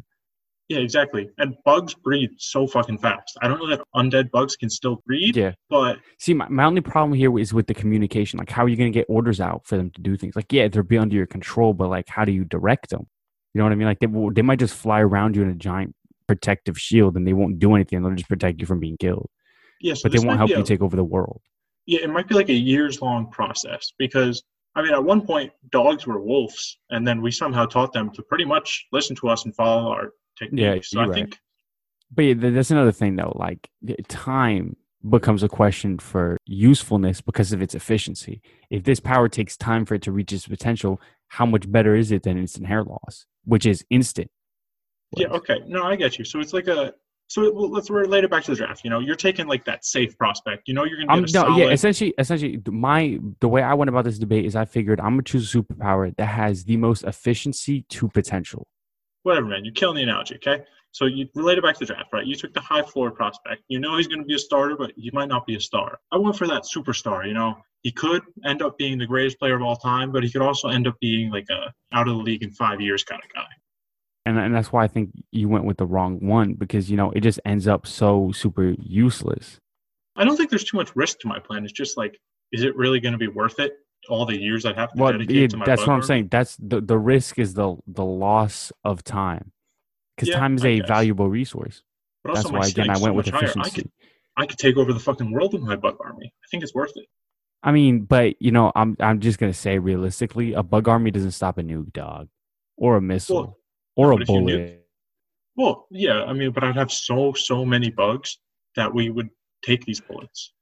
[0.71, 1.27] yeah, exactly.
[1.39, 3.35] And bugs breed so fucking fast.
[3.41, 5.53] I don't know that undead bugs can still breed, Yeah.
[5.67, 8.37] but See, my, my only problem here is with the communication.
[8.37, 10.35] Like, how are you going to get orders out for them to do things?
[10.35, 13.07] Like, yeah, they're be under your control, but like, how do you direct them?
[13.55, 13.87] You know what I mean?
[13.87, 15.95] Like, they, they might just fly around you in a giant
[16.27, 18.03] protective shield and they won't do anything.
[18.03, 19.27] They'll just protect you from being killed,
[19.81, 21.41] yeah, so but they won't help be you take over the world.
[21.89, 24.43] Yeah, it might be like a years long process because
[24.75, 28.21] I mean, at one point, dogs were wolves, and then we somehow taught them to
[28.21, 30.93] pretty much listen to us and follow our techniques.
[30.93, 31.15] Yeah, so I right.
[31.15, 31.39] think
[32.11, 33.33] But yeah, that's another thing, though.
[33.35, 33.67] Like,
[34.07, 34.77] time
[35.09, 38.41] becomes a question for usefulness because of its efficiency.
[38.69, 42.11] If this power takes time for it to reach its potential, how much better is
[42.11, 44.29] it than instant hair loss, which is instant?
[45.17, 45.61] Yeah, okay.
[45.65, 46.25] No, I get you.
[46.25, 46.93] So it's like a
[47.29, 48.83] so let's relate it back to the draft.
[48.83, 50.67] You know, you're taking like that safe prospect.
[50.67, 51.67] You know, you're gonna get no, yeah.
[51.67, 55.23] Essentially, essentially, my the way I went about this debate is I figured I'm gonna
[55.23, 58.67] choose a superpower that has the most efficiency to potential.
[59.21, 59.63] whatever, man.
[59.63, 60.35] You're killing the analogy.
[60.35, 60.63] Okay.
[60.91, 62.25] So you relate it back to the draft, right?
[62.25, 63.61] You took the high floor prospect.
[63.67, 65.99] You know he's going to be a starter, but he might not be a star.
[66.11, 67.27] I went for that superstar.
[67.27, 70.31] You know, he could end up being the greatest player of all time, but he
[70.31, 73.21] could also end up being like a out of the league in five years kind
[73.23, 73.45] of guy.
[74.25, 77.11] And and that's why I think you went with the wrong one because you know
[77.11, 79.59] it just ends up so super useless.
[80.15, 81.63] I don't think there's too much risk to my plan.
[81.63, 82.19] It's just like,
[82.51, 83.73] is it really going to be worth it?
[84.09, 86.27] All the years I'd have to Well, dedicate yeah, to my that's what I'm saying.
[86.29, 89.51] That's the the risk is the the loss of time
[90.15, 90.87] because Yeah, time is I a guess.
[90.87, 91.83] valuable resource.
[92.23, 93.43] But That's why again I went so with much.
[93.43, 93.81] I efficiency.
[93.81, 93.91] could,
[94.37, 96.33] I could take over the fucking world with my bug army.
[96.43, 97.05] I think it's worth it.
[97.61, 101.31] I mean, but you know, I'm I'm just gonna say realistically, a bug army doesn't
[101.31, 102.29] stop a nuke dog,
[102.77, 103.57] or a missile, Well,
[103.95, 104.85] or a bullet.
[105.55, 108.39] Well, yeah, I mean, but I'd have so so many bugs
[108.75, 109.29] that we would
[109.63, 110.53] take these bullets.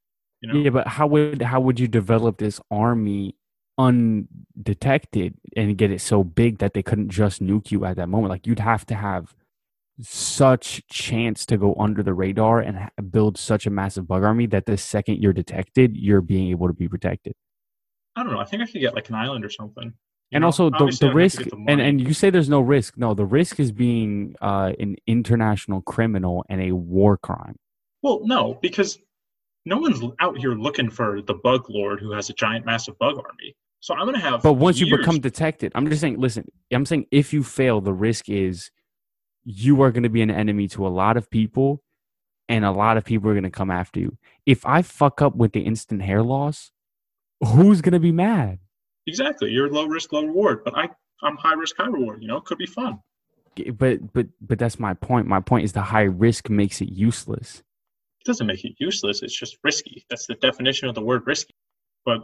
[0.42, 3.36] You know, Yeah, but how would how would you develop this army
[3.78, 8.30] undetected and get it so big that they couldn't just nuke you at that moment?
[8.30, 9.36] Like you'd have to have
[10.02, 14.66] such chance to go under the radar and build such a massive bug army that
[14.66, 17.34] the second you're detected, you're being able to be protected.
[18.16, 18.40] I don't know.
[18.40, 19.94] I think I could get like an island or something.
[20.32, 22.60] And know, also the, the I'd have to risk and, and you say there's no
[22.60, 27.58] risk no the risk is being uh, an international criminal and a war crime
[28.04, 29.00] well, no, because
[29.66, 33.18] no one's out here looking for the bug lord who has a giant, massive bug
[33.18, 33.56] army.
[33.80, 34.42] So I'm gonna have.
[34.42, 37.94] but once you become detected i'm just saying listen i'm saying if you fail the
[37.94, 38.72] risk is
[39.46, 41.84] you are going to be an enemy to a lot of people
[42.50, 45.36] and a lot of people are going to come after you if i fuck up
[45.36, 46.72] with the instant hair loss
[47.46, 48.58] who's going to be mad
[49.08, 49.50] Exactly.
[49.52, 50.64] You're low risk, low reward.
[50.64, 50.90] But I,
[51.24, 52.22] I'm high risk, high reward.
[52.22, 53.00] You know, it could be fun.
[53.78, 55.26] But but but that's my point.
[55.26, 57.64] My point is the high risk makes it useless.
[58.22, 59.24] It doesn't make it useless.
[59.24, 60.06] It's just risky.
[60.10, 61.56] That's the definition of the word risky.
[62.06, 62.24] But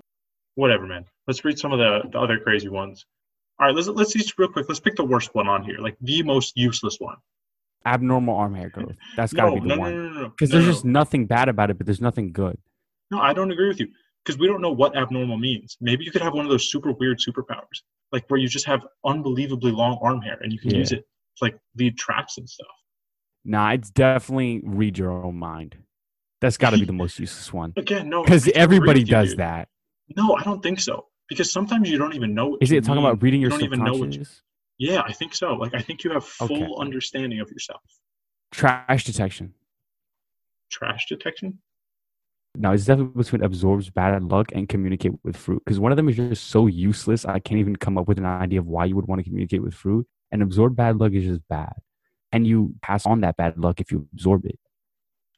[0.56, 1.06] whatever, man.
[1.26, 3.06] Let's read some of the, the other crazy ones.
[3.60, 4.68] All right, let's let's each real quick.
[4.68, 7.16] Let's pick the worst one on here, like the most useless one.
[7.86, 8.96] Abnormal arm hair growth.
[9.16, 9.92] That's got to No, be the no, no, one.
[9.96, 10.30] no, no, no.
[10.30, 12.58] Because No, there's just nothing bad about it, but there's nothing good.
[13.12, 13.20] no.
[13.20, 13.88] I don't agree with you
[14.24, 15.78] because we don't know what abnormal means.
[15.82, 18.86] Maybe you could have one of those super weird superpowers, like where you just have
[19.06, 20.78] unbelievably long arm hair and you can Yeah.
[20.78, 21.06] use it
[21.38, 22.68] to like lead traps and stuff.
[23.46, 25.78] Nah, it's definitely read your own mind.
[26.40, 27.74] That's got to be the most useless one.
[27.78, 29.40] Again, no, Because everybody you, does dude.
[29.40, 29.70] that.
[30.16, 31.08] No, I don't think so.
[31.30, 32.58] Because sometimes you don't even know.
[32.62, 33.06] Is it talking mean.
[33.06, 34.42] about reading your you don't even know what you- subconscious?
[34.78, 35.54] Yeah, I think so.
[35.54, 36.74] Like I think you have full Okay.
[36.80, 37.82] understanding of yourself.
[38.52, 39.54] Trash detection.
[40.70, 41.60] Trash detection.
[42.56, 45.62] No, it's definitely between absorbs bad luck and communicate with fruit.
[45.66, 47.26] Because one of them is just so useless.
[47.26, 49.64] I can't even come up with an idea of why you would want to communicate
[49.64, 50.08] with fruit.
[50.32, 51.74] And absorb bad luck is just bad.
[52.32, 54.60] And you pass on that bad luck if you absorb it.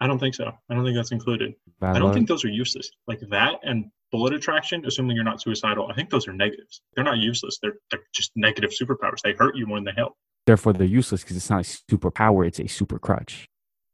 [0.02, 0.52] I don't think so.
[0.70, 1.54] I don't think that's included.
[1.80, 2.16] Bad I don't luck.
[2.16, 2.92] think those are useless.
[3.08, 6.82] Like that and bullet attraction, assuming you're not suicidal, I think those are negatives.
[6.96, 7.60] They're not useless.
[7.62, 9.22] They're they're just negative superpowers.
[9.24, 10.14] They hurt you more than they help.
[10.46, 12.46] Therefore, they're useless because it's not a superpower.
[12.46, 13.46] It's a super crutch.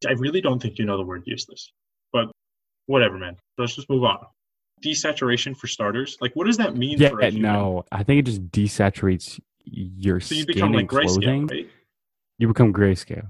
[0.07, 1.71] I really don't think you know the word useless.
[2.91, 3.37] Whatever, man.
[3.57, 4.19] Let's just move on.
[4.83, 6.17] Desaturation for starters.
[6.19, 7.53] Like what does that mean Yeah, for a human?
[7.53, 7.85] no.
[7.91, 11.47] I think it just desaturates your So you skin become like clothing.
[11.47, 11.69] grayscale, right?
[12.39, 13.27] You become grayscale.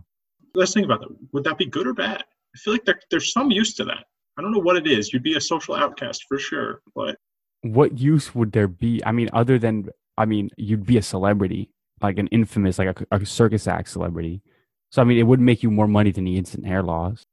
[0.56, 1.10] Let's think about that.
[1.34, 2.24] Would that be good or bad?
[2.56, 4.06] I feel like there, there's some use to that.
[4.38, 5.14] I don't know what it is.
[5.14, 7.18] You'd be a social outcast for sure, but
[7.62, 9.02] What use would there be?
[9.06, 11.70] I mean, other than I mean, you'd be a celebrity,
[12.02, 14.42] like an infamous, like a, a circus act celebrity.
[14.92, 17.24] So I mean, it would make you more money than the instant hair loss.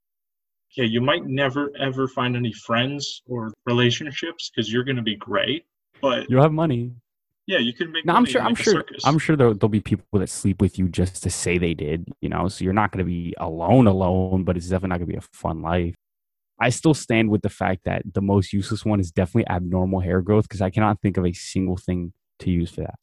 [0.76, 5.16] Yeah, you might never ever find any friends or relationships because you're going to be
[5.16, 5.64] great,
[6.00, 6.92] But You'll have money.
[7.46, 8.04] yeah, you can make.
[8.04, 8.42] No, I'm sure.
[8.42, 8.74] I'm sure.
[8.74, 9.04] circus.
[9.04, 12.06] I'm sure there, there'll be people that sleep with you just to say they did.
[12.20, 14.44] You know, so you're not going to be alone, alone.
[14.44, 15.94] But it's definitely not going to be a fun life.
[16.60, 20.20] I still stand with the fact that the most useless one is definitely abnormal hair
[20.20, 22.96] growth because I cannot think of a single thing to use for that.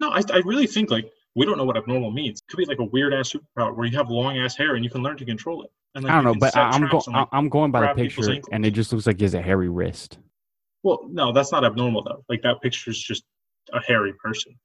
[0.00, 2.40] No, I, I really think like we don't know what abnormal means.
[2.40, 4.84] It could be like a weird ass superpower where you have long ass hair and
[4.84, 5.70] you can learn to control it.
[5.94, 8.64] And, like, I don't know, but I'm and, like, I'm going by the picture, and
[8.64, 10.18] it just looks like he has a hairy wrist.
[10.82, 12.24] Well, no, that's not abnormal though.
[12.28, 13.24] Like that picture is just
[13.72, 14.58] a hairy person.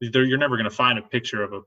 [0.00, 1.60] There, you're never going to find a picture of a.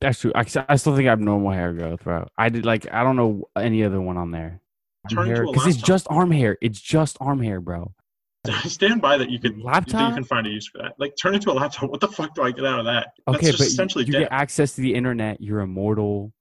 [0.00, 0.32] That's true.
[0.34, 2.26] I, I still think abnormal hair growth, bro.
[2.38, 4.60] I did like I don't know any other one on there.
[5.10, 6.56] Turn into a Because it's just arm hair.
[6.62, 7.92] It's just arm hair, bro.
[8.64, 10.92] Stand by that you could that you can find a use for that.
[10.98, 11.90] Like turn into a laptop.
[11.90, 13.08] What the fuck do I get out of that?
[13.26, 14.18] That's Okay, just but you, essentially you dead.
[14.20, 15.40] get access to the internet.
[15.40, 16.32] You're immortal.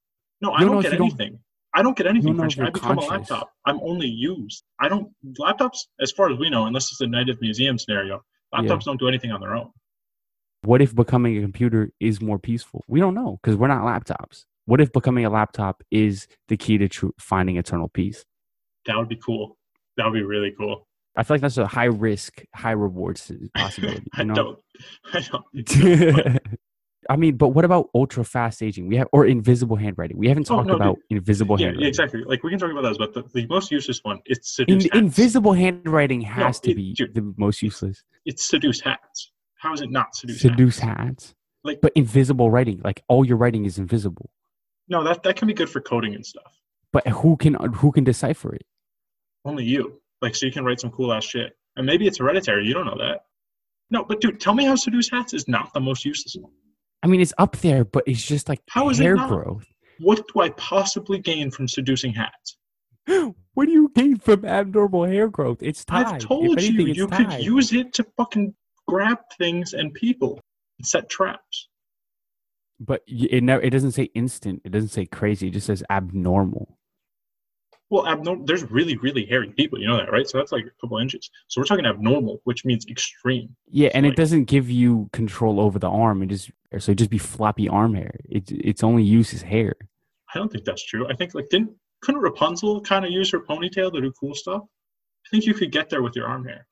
[0.41, 1.39] No, I You don't get you don't- anything.
[1.75, 2.53] I don't get anything, know French.
[2.53, 3.51] if you're I become a laptop.
[3.65, 4.63] I'm only used.
[4.79, 8.21] I don't laptops, as far as we know, unless it's a native museum scenario.
[8.53, 8.77] Laptops Yeah.
[8.85, 9.71] don't do anything on their own.
[10.61, 12.83] What if becoming a computer is more peaceful?
[12.87, 14.45] We don't know because we're not laptops.
[14.65, 18.23] What if becoming a laptop is the key to tru- finding eternal peace?
[18.85, 19.57] That would be cool.
[19.97, 20.87] That would be really cool.
[21.15, 24.07] I feel like that's a high risk, high reward s- possibility.
[24.13, 24.33] I You know?
[24.33, 24.59] don't.
[25.13, 26.39] I don't.
[27.09, 28.87] I mean, but what about ultra fast aging?
[28.87, 30.17] We have or invisible handwriting.
[30.17, 30.81] We haven't Oh, talked no, dude.
[30.81, 31.81] about invisible yeah, handwriting.
[31.83, 32.23] yeah, exactly.
[32.23, 34.83] Like we can talk about those, but the, the most useless one it's In, seduce
[34.85, 34.95] hats.
[34.95, 38.03] invisible handwriting has to it- be dude, the most useless.
[38.25, 39.31] It's seduce hats.
[39.55, 40.39] How is it not seduce?
[40.41, 40.97] Seduce hats?
[41.03, 41.35] hats.
[41.65, 44.29] Like- but invisible writing, like all your writing is invisible.
[44.87, 46.53] No, that that can be good for coding and stuff.
[46.93, 48.65] But who can who can decipher it?
[49.43, 49.99] Only you.
[50.23, 51.51] Like so you can write some cool ass shit.
[51.75, 52.65] And maybe it's hereditary.
[52.65, 53.19] You don't know that.
[53.91, 56.51] No, but dude, tell me how seduce hats is not the most useless one.
[57.03, 59.29] I mean, it's up there, but it's just like How is it hair not?
[59.29, 59.65] growth.
[59.99, 62.57] What do I possibly gain from seducing hats?
[63.55, 65.59] What do you gain from abnormal hair growth?
[65.61, 66.07] It's tied.
[66.07, 67.27] I've If told anything, you you tied.
[67.29, 68.55] could use it to fucking
[68.87, 70.39] grab things and people
[70.79, 71.69] and set traps.
[72.79, 73.61] but it never.
[73.61, 74.61] It doesn't say instant.
[74.65, 75.49] It doesn't say crazy.
[75.49, 76.79] It just says abnormal.
[77.93, 78.43] Well, abnormal.
[78.47, 79.79] There's really, really hairy people.
[79.79, 80.27] You know that, right?
[80.27, 81.29] So that's like a couple inches.
[81.47, 83.55] So we're talking abnormal, which means extreme.
[83.69, 86.23] Yeah, and like- it doesn't give you control over the arm.
[86.23, 88.15] It just so it just be floppy arm hair.
[88.27, 89.75] It's its only use is hair.
[90.33, 91.07] I don't think that's true.
[91.07, 91.69] I think like didn't
[92.01, 94.63] couldn't Rapunzel kind of use her ponytail to do cool stuff?
[94.63, 96.65] I think you could get there with your arm hair.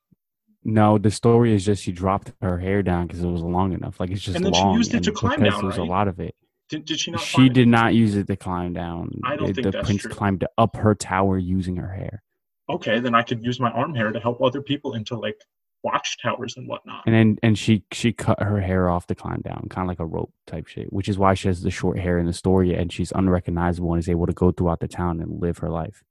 [0.64, 4.00] No, the story is just she dropped her hair down because it was long enough.
[4.00, 5.88] Like it's just And then she used it to climb down, There's a right?
[5.88, 6.34] lot of it.
[6.72, 7.20] Did, did she not?
[7.20, 9.20] She did not use it to climb down.
[9.24, 10.10] I don't The- think the that's prince true.
[10.10, 12.22] climbed up her tower using her hair,
[12.70, 15.36] Okay, then I could use my arm hair to help other people into like
[15.82, 17.02] watchtowers and whatnot.
[17.06, 20.00] and then and she she cut her hair off to climb down, kind of like
[20.00, 20.90] a rope type shit.
[20.92, 23.98] Which is why she has the short hair in the story, and she's unrecognizable and
[24.00, 26.02] is able to go throughout the town and live her life.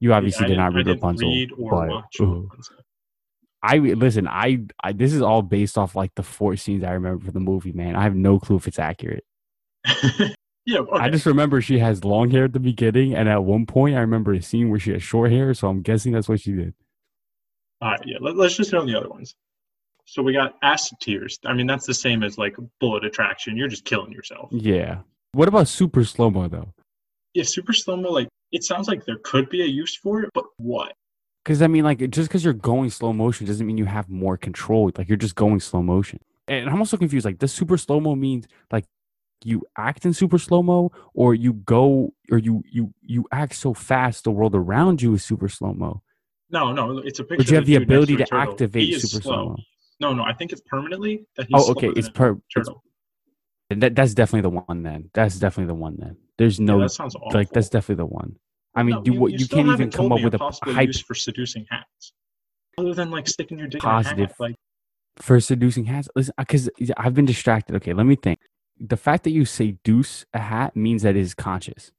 [0.00, 2.16] You obviously I did not I read didn't Rapunzel, read or but watch.
[2.20, 2.50] Rapunzel.
[3.62, 4.28] I listen.
[4.28, 7.40] I, I this is all based off like the four scenes I remember from the
[7.40, 7.72] movie.
[7.72, 9.24] Man, I have no clue if it's accurate.
[10.66, 10.92] yeah, okay.
[10.92, 14.00] I just remember she has long hair at the beginning, and at one point I
[14.00, 15.54] remember a scene where she has short hair.
[15.54, 16.74] So I'm guessing that's what she did.
[17.80, 18.16] All right, yeah.
[18.20, 19.34] Let, us just hit on the other ones.
[20.04, 21.38] So we got acid tears.
[21.44, 23.56] I mean, that's the same as like bullet attraction.
[23.56, 24.48] You're just killing yourself.
[24.52, 25.00] Yeah.
[25.32, 26.72] What about super slow mo though?
[27.34, 28.10] Yeah, super slow mo.
[28.10, 30.94] Like it sounds like there could be a use for it, but what?
[31.44, 34.36] Because I mean, like just because you're going slow motion doesn't mean you have more
[34.36, 34.90] control.
[34.96, 36.20] Like you're just going slow motion.
[36.48, 37.26] And I'm also confused.
[37.26, 38.86] Like, does super slow mo means like
[39.44, 43.72] you act in super slow mo, or you go, or you you you act so
[43.74, 46.02] fast the world around you is super slow mo?
[46.50, 47.36] No, no, it's a picture.
[47.36, 49.44] But you have the of dude next ability a to activate super slow.
[49.50, 49.56] mo.
[50.00, 51.88] No, no, I think it's permanently that he's Oh, okay.
[51.96, 52.32] It's per.
[52.32, 52.82] It's, turtle.
[53.70, 54.82] that, that's definitely the one.
[54.82, 55.96] Then that's definitely the one.
[55.98, 57.30] Then there's Yeah, no that sounds awful.
[57.38, 58.36] like that's definitely the one.
[58.74, 60.86] I mean, No, do what you, still can't even come up with a a hype
[60.88, 62.12] use for seducing hats,
[62.78, 64.18] other than like sticking your dick in Positive.
[64.26, 64.34] a hat.
[64.38, 64.54] Like,
[65.16, 66.08] for seducing hats.
[66.14, 67.74] Listen, because I've been distracted.
[67.76, 68.38] Okay, let me think.
[68.80, 71.92] The fact that you seduce a hat means that it is conscious.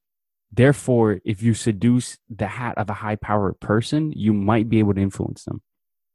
[0.52, 5.02] Therefore, if you seduce the hat of a high-powered person, you might be able to
[5.02, 5.62] influence them.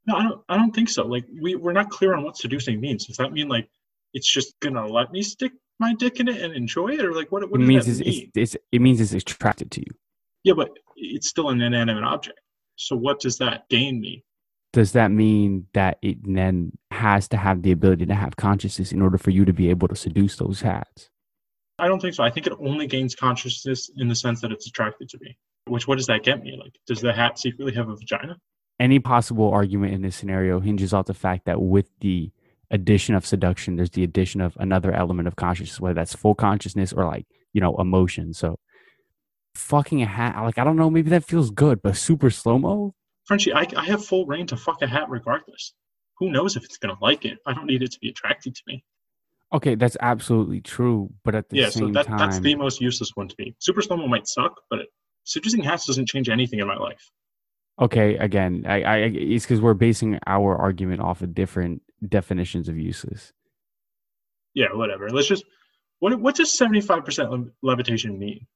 [0.05, 0.41] no, I don't.
[0.49, 1.05] I don't think so.
[1.05, 3.05] Like, we we're not clear on what seducing means.
[3.05, 3.69] Does that mean like
[4.13, 7.31] it's just gonna let me stick my dick in it and enjoy it, or like
[7.31, 7.49] what?
[7.49, 8.31] What it does means that mean?
[8.35, 9.95] it's, it's it means it's attracted to you.
[10.43, 12.39] Yeah, but it's still an inanimate object.
[12.75, 14.24] So what does that gain me?
[14.75, 19.01] Does that mean that it then has to have the ability to have consciousness in
[19.01, 21.09] order for you to be able to seduce those hats?
[21.79, 22.23] I don't think so.
[22.23, 25.37] I think it only gains consciousness in the sense that it's attracted to me.
[25.67, 26.57] Which what does that get me?
[26.61, 28.37] Like, does the hat secretly have a vagina?
[28.79, 32.31] any possible argument in this scenario hinges off the fact that with the
[32.71, 36.91] addition of seduction, there's the addition of another element of consciousness, whether that's full consciousness
[36.91, 38.33] or like, you know, emotion.
[38.33, 38.59] So
[39.55, 42.93] fucking a hat, like, I don't know, maybe that feels good, but super slow mo?
[43.25, 45.73] Frenchie, I, I have full reign to fuck a hat regardless.
[46.19, 47.39] Who knows if it's gonna like it?
[47.45, 48.83] I don't need it to be attracted to me.
[49.53, 51.09] Okay, that's absolutely true.
[51.23, 53.55] But at the yeah, so that, time, that's the most useless one to me.
[53.59, 54.87] Super slow mo might suck, but it,
[55.23, 57.09] seducing hats doesn't change anything in my life.
[57.81, 62.77] okay, again, I, I it's because we're basing our argument off of different definitions of
[62.77, 63.33] useless.
[64.53, 65.09] Yeah, whatever.
[65.09, 65.43] Let's just
[65.99, 67.29] what what does seventy five percent
[67.61, 68.47] levitation mean?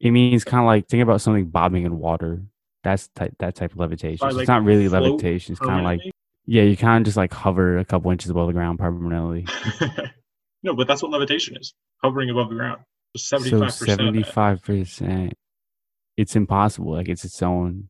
[0.00, 2.42] It means kind of like think about something bobbing in water.
[2.84, 4.26] That's type, that type of levitation.
[4.26, 5.52] Like, it's not really levitation.
[5.52, 6.00] It's kind of like?
[6.46, 9.46] Yeah, you kind of just like hover a couple inches above the ground permanently.
[10.62, 11.74] no, but that's what levitation is.
[12.02, 12.80] Hovering above the ground.
[13.16, 15.34] So seventy-five percent,
[16.16, 16.92] it's impossible.
[16.92, 17.88] Like it's its own.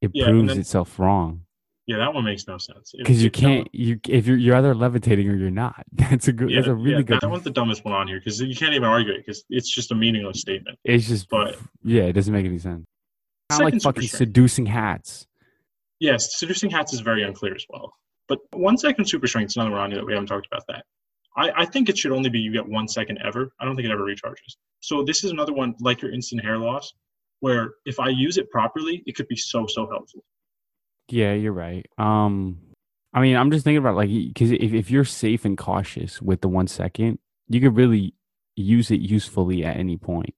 [0.00, 1.42] It Yeah, proves then- itself wrong
[1.86, 2.92] Yeah, that one makes no sense.
[2.96, 3.74] Because you if no one- can't.
[3.74, 5.84] You if you're you're either levitating or you're not.
[5.92, 6.50] That's a good.
[6.50, 7.20] Yeah, that's a really yeah, good.
[7.20, 9.72] That one's the dumbest one on here because you can't even argue it because it's
[9.72, 10.78] just a meaningless statement.
[10.84, 11.28] It's just.
[11.28, 12.86] But yeah, it doesn't make any sense.
[13.58, 15.26] Kind of like fucking seducing hats.
[16.00, 17.92] Yes, seducing hats is very unclear as well.
[18.28, 20.84] But one second super strength is another one that we haven't talked about that.
[21.36, 23.50] I, I think it should only be you get one second ever.
[23.60, 24.56] I don't think it ever recharges.
[24.80, 26.92] So this is another one like your instant hair loss,
[27.40, 30.24] where if I use it properly, it could be so so helpful.
[31.08, 31.86] Yeah, you're right.
[31.98, 32.58] Um,
[33.12, 36.40] I mean, I'm just thinking about like because if if you're safe and cautious with
[36.40, 38.14] the one second, you could really
[38.56, 40.34] use it usefully at any point.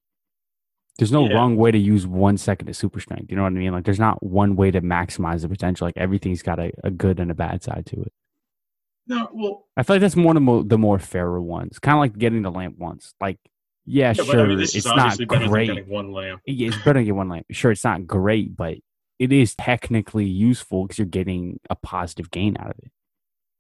[0.99, 1.35] There's no Yeah.
[1.35, 3.31] wrong way to use one second of super strength.
[3.31, 3.73] You know what I mean?
[3.73, 5.87] Like, there's not one way to maximize the potential.
[5.87, 8.13] Like, everything's got a, a good and a bad side to it.
[9.07, 11.79] No, well, I feel like that's one of the more, the more fairer ones.
[11.79, 13.13] Kind of like getting the lamp once.
[13.21, 13.39] Like,
[13.85, 15.87] yeah, yeah, sure, I mean, it's not great.
[15.87, 16.41] one lamp.
[16.47, 17.45] Yeah, it's better to get one lamp.
[17.51, 18.79] Sure, it's not great, but
[19.19, 22.91] it is technically useful because you're getting a positive gain out of it.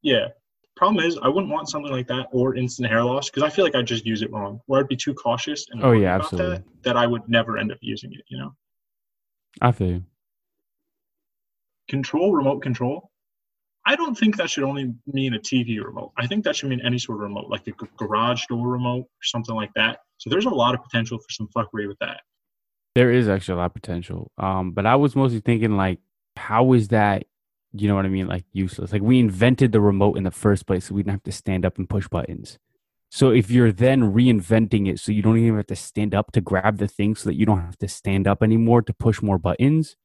[0.02, 0.28] Yeah.
[0.76, 3.64] Problem is, I wouldn't want something like that or instant hair loss because I feel
[3.64, 4.60] like I'd just use it wrong.
[4.66, 6.56] Or I'd be too cautious and Oh, yeah, absolutely.
[6.56, 8.22] that that I would never end up using it.
[8.28, 8.54] You know,
[9.62, 10.04] I feel you.
[11.88, 13.10] control, remote control.
[13.86, 16.12] I don't think that should only mean a TV remote.
[16.16, 19.02] I think that should mean any sort of remote, like a g- garage door remote
[19.02, 19.98] or something like that.
[20.16, 22.22] So there's a lot of potential for some fuckery with that.
[22.94, 24.32] There is actually a lot of potential.
[24.38, 25.98] Um, but I was mostly thinking like,
[26.36, 27.26] how is that?
[27.76, 28.28] You know what I mean?
[28.28, 28.92] Like useless.
[28.92, 31.66] Like we invented the remote in the first place, so we didn't have to stand
[31.66, 32.58] up and push buttons.
[33.10, 36.40] So if you're then reinventing it, so you don't even have to stand up to
[36.40, 39.38] grab the thing, so that you don't have to stand up anymore to push more
[39.38, 39.96] buttons,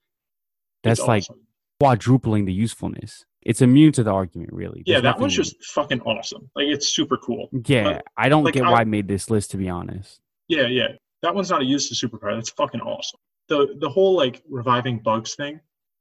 [0.83, 1.41] that's It's like awesome.
[1.79, 3.25] quadrupling the usefulness.
[3.41, 4.83] It's immune to the argument, really.
[4.85, 6.49] yeah, that one's just fucking awesome.
[6.55, 7.49] Like it's super cool.
[7.65, 10.19] Yeah, but, I don't like, get I- why I made this list to be honest.
[10.47, 10.89] Yeah, yeah.
[11.21, 12.35] That one's not a useless superpower.
[12.35, 13.19] That's fucking awesome.
[13.47, 15.59] The the whole like reviving bugs thing,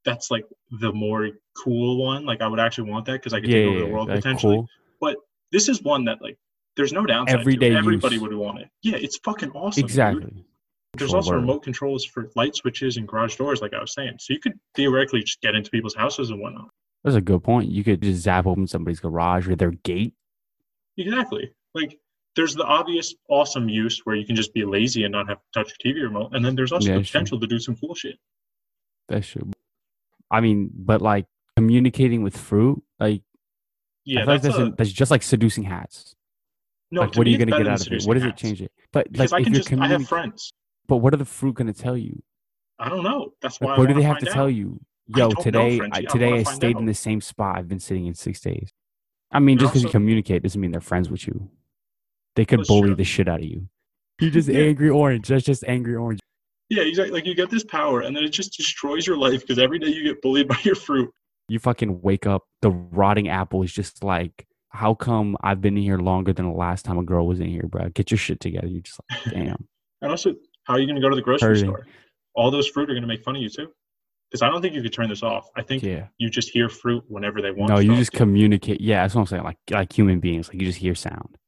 [0.08, 0.44] that's like
[0.80, 2.24] the more cool one.
[2.24, 4.56] Like I would actually want that because I could Yeah, take over the world potentially.
[4.56, 4.68] cool.
[5.50, 6.36] This is one that like
[6.76, 7.40] there's no downside.
[7.40, 7.74] Everyday.
[7.74, 8.22] Everybody use.
[8.22, 8.68] would want it.
[8.82, 9.80] Yeah, it's fucking awesome.
[9.80, 9.90] dude.
[9.90, 10.44] Exactly.
[10.98, 14.16] There's also remote controls for light switches and garage doors, like I was saying.
[14.20, 16.68] So you could theoretically just get into people's houses and whatnot.
[17.02, 17.70] That's a good point.
[17.70, 20.12] You could just zap open somebody's garage or their gate.
[20.98, 21.50] Exactly.
[21.74, 21.98] Like
[22.36, 25.44] there's the obvious awesome use where you can just be lazy and not have to
[25.54, 27.94] touch your TV remote, and then there's also Yeah, the potential to do some cool
[27.94, 28.16] shit.
[29.08, 29.50] That should.
[30.30, 31.26] I mean, but like
[31.56, 33.22] communicating with fruit, like
[34.04, 36.14] Yeah, I feel like that's, that's, a, that's just like seducing hats.
[36.90, 37.02] no.
[37.02, 38.04] like, what are you gonna get out of it?
[38.04, 38.72] What does it change it?
[38.92, 40.52] But Because like, I if you're just I have communicating, friends.
[40.86, 42.22] but what are the fruit gonna tell you?
[42.78, 43.32] I don't know.
[43.42, 43.70] That's why.
[43.70, 44.34] Like, I what do they have to out.
[44.34, 44.80] tell you?
[45.08, 46.80] Yo, don't know, today, I, I today wanna I stayed out.
[46.80, 47.56] in the same spot.
[47.58, 48.70] I've been sitting in six days.
[49.32, 51.50] I mean, just because you communicate doesn't mean they're friends with you.
[52.36, 52.94] They could That's bully true.
[52.94, 53.68] the shit out of you.
[54.20, 54.60] You just Yeah.
[54.64, 55.28] angry orange.
[55.28, 56.18] That's just angry orange.
[56.70, 57.12] Yeah, exactly.
[57.14, 59.88] Like you get this power, and then it just destroys your life because every day
[59.88, 61.10] you get bullied by your fruit.
[61.48, 62.44] You fucking wake up.
[62.60, 66.56] The rotting apple is just like, how come I've been in here longer than the
[66.56, 67.88] last time a girl was in here, bro?
[67.88, 68.66] Get your shit together.
[68.66, 69.66] You're just like, damn.
[70.02, 71.64] And also, how are you going to go to the grocery Hurting.
[71.64, 71.86] store?
[72.34, 73.68] All those fruit are going to make fun of you too.
[74.30, 75.48] Because I don't think you could turn this off.
[75.56, 76.08] I think Yeah.
[76.18, 77.70] you just hear fruit whenever they want.
[77.72, 78.18] No, you just to.
[78.18, 78.82] communicate.
[78.82, 79.42] Yeah, that's what I'm saying.
[79.44, 80.48] Like like human beings.
[80.48, 81.38] Like you just hear sound.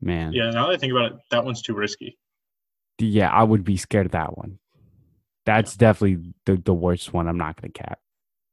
[0.00, 0.32] Man.
[0.32, 2.18] Yeah, now that I think about it, that one's too risky.
[2.98, 4.58] Yeah, I would be scared of that one.
[5.46, 7.28] That's definitely the, the worst one.
[7.28, 7.98] I'm not gonna cap.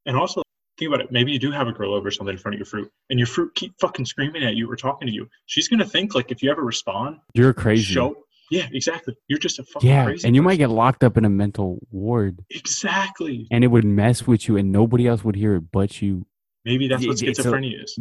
[0.04, 0.42] And also,
[0.78, 1.12] think about it.
[1.12, 3.26] Maybe you do have a girl over something in front of your fruit, and your
[3.26, 5.28] fruit keep fucking screaming at you or talking to you.
[5.46, 7.84] She's gonna think like if you ever respond, You're crazy.
[7.94, 8.16] show.
[8.50, 9.14] Yeah, exactly.
[9.28, 10.26] You're just a fucking yeah, crazy.
[10.26, 13.46] and you might get locked up in a mental ward, exactly.
[13.50, 16.26] and it would mess with you, and nobody else would hear it but you.
[16.64, 17.98] Maybe that's what it's a- schizophrenia is.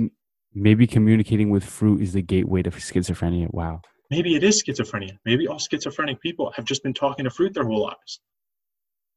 [0.54, 3.54] Maybe communicating with fruit is the gateway to schizophrenia.
[3.54, 3.82] Wow.
[4.12, 5.18] Maybe it is schizophrenia.
[5.24, 8.20] Maybe all schizophrenic people have just been talking to fruit their whole lives.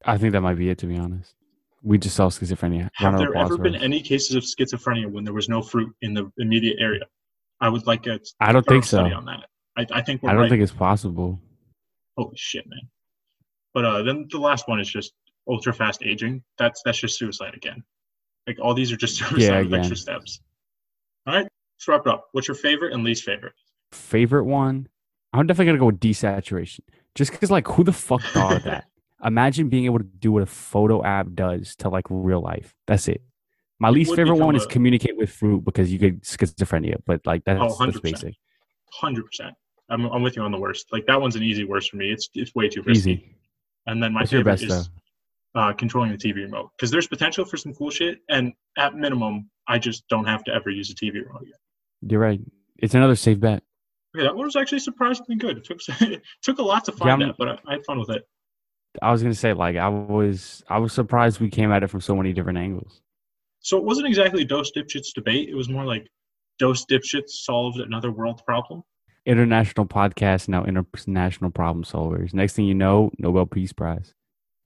[0.05, 0.77] I think that might be it.
[0.79, 1.35] To be honest,
[1.83, 2.89] we just saw schizophrenia.
[2.93, 6.31] Have there ever been any cases of schizophrenia when there was no fruit in the
[6.37, 7.03] immediate area?
[7.59, 8.97] I would like a I don't think so.
[8.97, 9.45] study on that.
[9.77, 10.49] I, I think we're I don't right.
[10.49, 11.41] think it's possible.
[12.17, 12.87] Holy shit, man!
[13.73, 15.11] But uh, then the last one is just
[15.49, 16.41] ultra fast aging.
[16.57, 17.83] That's that's just suicide again.
[18.47, 19.79] Like all these are just suicide with again.
[19.79, 20.39] extra steps.
[21.27, 22.29] All right, let's wrap it up.
[22.31, 23.53] What's your favorite and least favorite?
[23.91, 24.87] Favorite one,
[25.33, 26.81] I'm definitely gonna go with desaturation.
[27.15, 28.85] Just because, like, who the fuck thought of that?
[29.23, 32.75] Imagine being able to do what a photo app does to like real life.
[32.87, 33.21] That's it.
[33.79, 37.43] My It least favorite one is communicate with fruit because you get schizophrenia, but like
[37.45, 38.01] that's, Oh, 100%.
[38.01, 38.35] basic.
[38.91, 39.53] Hundred percent.
[39.89, 40.87] I'm I'm with you on the worst.
[40.91, 42.11] Like that one's an easy worst for me.
[42.11, 43.11] It's it's way too risky.
[43.11, 43.35] Easy.
[43.87, 44.89] And then my What's favorite best is
[45.53, 49.49] uh, controlling the TV remote because there's potential for some cool shit, and at minimum,
[49.67, 51.53] I just don't have to ever use a TV remote again.
[52.01, 52.39] You're right.
[52.77, 53.63] It's another safe bet.
[54.15, 55.57] Okay, that one was actually surprisingly good.
[55.57, 57.99] It took it took a lot to find I'm- that, but I, I had fun
[57.99, 58.23] with it.
[59.01, 61.99] I was gonna say like I was I was surprised we came at it from
[61.99, 63.01] so many different angles.
[63.59, 65.49] So it wasn't exactly dose dipshits debate.
[65.49, 66.07] It was more like
[66.59, 68.83] dose dipshits solved another world problem.
[69.25, 72.33] International podcast now international problem solvers.
[72.33, 74.13] Next thing you know, Nobel Peace Prize.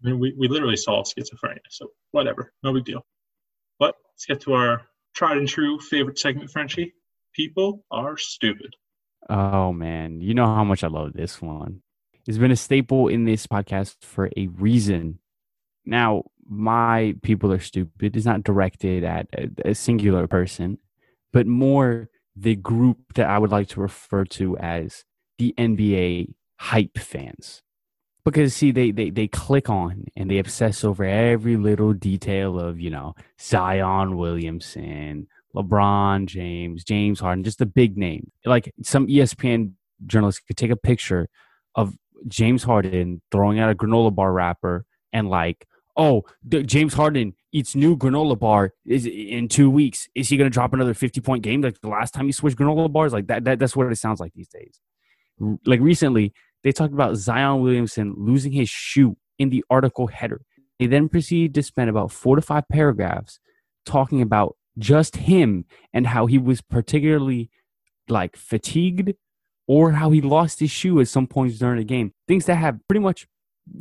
[0.03, 3.05] I mean, we, we literally solved schizophrenia, so whatever, no big deal.
[3.79, 4.83] But let's get to our
[5.15, 6.93] tried and true favorite segment, Frenchie.
[7.33, 8.75] People are stupid.
[9.30, 11.82] Oh man, you know how much I love this one.
[12.27, 15.19] It's been a staple in this podcast for a reason.
[15.86, 20.80] Now, my people are stupid is not directed at a, a singular person,
[21.32, 25.05] but more the group that I would like to refer to as
[25.38, 27.61] the NBA hype fans.
[28.25, 32.80] Because see, they they they click on and they obsess over every little detail of,
[32.80, 38.31] you know, Zion Williamson, LeBron James, James Harden, just the big name.
[38.45, 39.73] Like some ESPN
[40.05, 41.27] journalist could take a picture
[41.75, 41.95] of
[42.27, 45.65] James Harden throwing out a granola bar wrapper and like,
[45.97, 50.07] oh, the, James Harden eats new granola bar is in two weeks.
[50.15, 52.57] Is he going to drop another fifty point game like the last time he switched
[52.57, 53.13] granola bars?
[53.13, 53.59] Like that, that.
[53.59, 54.79] That's what it sounds like these days.
[55.65, 56.33] Like recently,
[56.63, 60.41] they talked about Zion Williamson losing his shoe in the article header.
[60.77, 63.39] They then proceeded to spend about four to five paragraphs
[63.85, 67.49] talking about just him and how he was particularly
[68.07, 69.13] like fatigued
[69.67, 72.13] or how he lost his shoe at some points during the game.
[72.27, 73.27] Things that have pretty much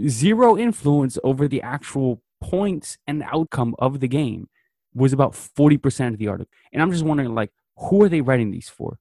[0.06, 4.48] zero influence over the actual points and outcome of the game
[4.94, 6.50] was about 40% of the article.
[6.72, 8.98] And I'm just wondering like who are they writing these for?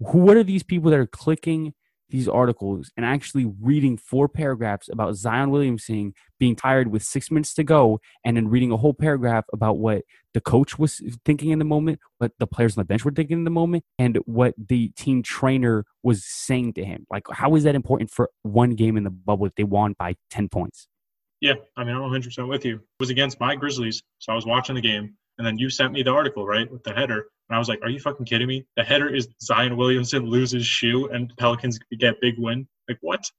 [0.00, 1.74] Who what are these people that are clicking
[2.10, 7.54] these articles and actually reading four paragraphs about Zion Williamson being tired with 6 minutes
[7.54, 10.02] to go and then reading a whole paragraph about what
[10.32, 13.38] the coach was thinking in the moment, what the players on the bench were thinking
[13.38, 17.06] in the moment, and what the team trainer was saying to him.
[17.10, 20.16] Like, how is that important for one game in the bubble if they won by
[20.30, 20.88] 10 points?
[21.40, 22.76] Yeah, I mean, I'm 100% with you.
[22.76, 25.92] It was against my Grizzlies, so I was watching the game, and then you sent
[25.92, 27.26] me the article, right, with the header.
[27.48, 28.64] And I was like, are you fucking kidding me?
[28.76, 32.66] The header is Zion Williamson loses shoe and Pelicans get big win.
[32.88, 33.30] Like, what?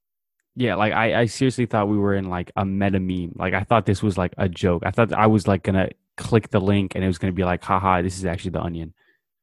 [0.54, 3.32] Yeah, like I, I seriously thought we were in like a meta meme.
[3.34, 4.84] Like I thought this was like a joke.
[4.86, 7.44] I thought I was like gonna click the link and it was going to be
[7.44, 8.94] like, haha, this is actually the onion.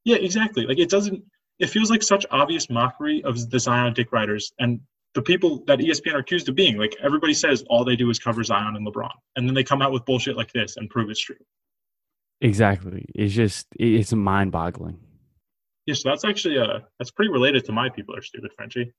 [0.03, 0.65] Yeah, exactly.
[0.65, 1.23] Like it doesn't.
[1.59, 4.81] It feels like such obvious mockery of the Zion dick writers and
[5.13, 6.77] the people that ESPN are accused of being.
[6.77, 9.81] Like everybody says, all they do is cover Zion and LeBron, and then they come
[9.81, 11.35] out with bullshit like this and prove it's true.
[12.43, 13.05] Exactly.
[13.15, 14.99] It's just it's mind boggling.
[15.85, 18.91] Yeah, so that's actually uh that's pretty related to my people are stupid, Frenchie.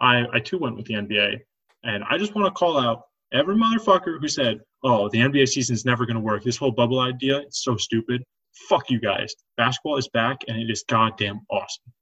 [0.00, 1.38] I I too went with the NBA,
[1.84, 5.84] and I just want to call out every motherfucker who said, "Oh, the NBA season's
[5.84, 6.42] never going to work.
[6.42, 8.24] This whole bubble idea, it's so stupid."
[8.68, 9.32] Fuck you guys.
[9.56, 11.92] Basketball is back, and it is goddamn awesome.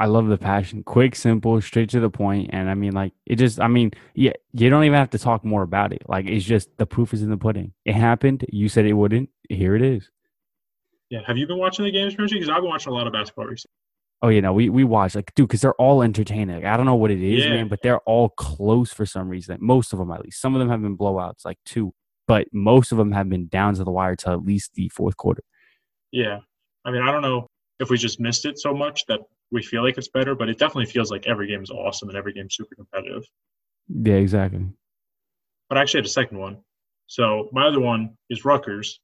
[0.00, 0.82] I love the passion.
[0.82, 2.50] Quick, simple, straight to the point.
[2.54, 5.44] And I mean, like, it just, I mean, yeah, you don't even have to talk
[5.44, 6.02] more about it.
[6.08, 7.74] Like, it's just the proof is in the pudding.
[7.84, 8.46] It happened.
[8.48, 9.28] You said it wouldn't.
[9.50, 10.10] Here it is.
[11.10, 11.20] Yeah.
[11.26, 12.36] Have you been watching the games, Frenchie?
[12.36, 13.74] Because I've been watching a lot of basketball recently.
[14.22, 16.56] Oh, you know, we, we watch, like, dude, because they're all entertaining.
[16.56, 17.50] Like, I don't know what it is, Yeah.
[17.50, 19.58] man, but they're all close for some reason.
[19.60, 20.40] Most of them, at least.
[20.40, 21.92] Some of them have been blowouts, like two,
[22.26, 25.16] but most of them have been down to the wire to at least the fourth
[25.16, 25.42] quarter.
[26.10, 26.38] Yeah.
[26.86, 27.46] I mean, I don't know
[27.80, 29.20] if we just missed it so much that
[29.52, 32.16] we feel like it's better, but it definitely feels like every game is awesome and
[32.16, 33.24] every game's super competitive.
[33.88, 34.66] Yeah, exactly.
[35.68, 36.58] But I actually had a second one.
[37.06, 39.00] So my other one is Rutgers.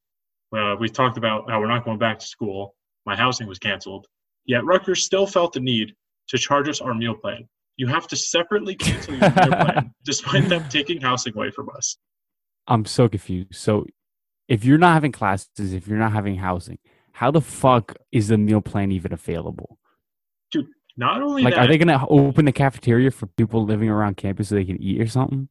[0.56, 2.74] Uh, we talked about how we're not going back to school.
[3.04, 4.06] My housing was canceled.
[4.44, 5.94] Yet Rutgers still felt the need
[6.28, 7.48] to charge us our meal plan.
[7.76, 11.96] You have to separately cancel your meal plan despite them taking housing away from us.
[12.68, 13.54] I'm so confused.
[13.54, 13.86] So,
[14.48, 16.78] if you're not having classes, if you're not having housing,
[17.12, 19.78] how the fuck is the meal plan even available?
[20.96, 24.16] Not only Like, that, are they going to open the cafeteria for people living around
[24.16, 25.48] campus so they can eat or something?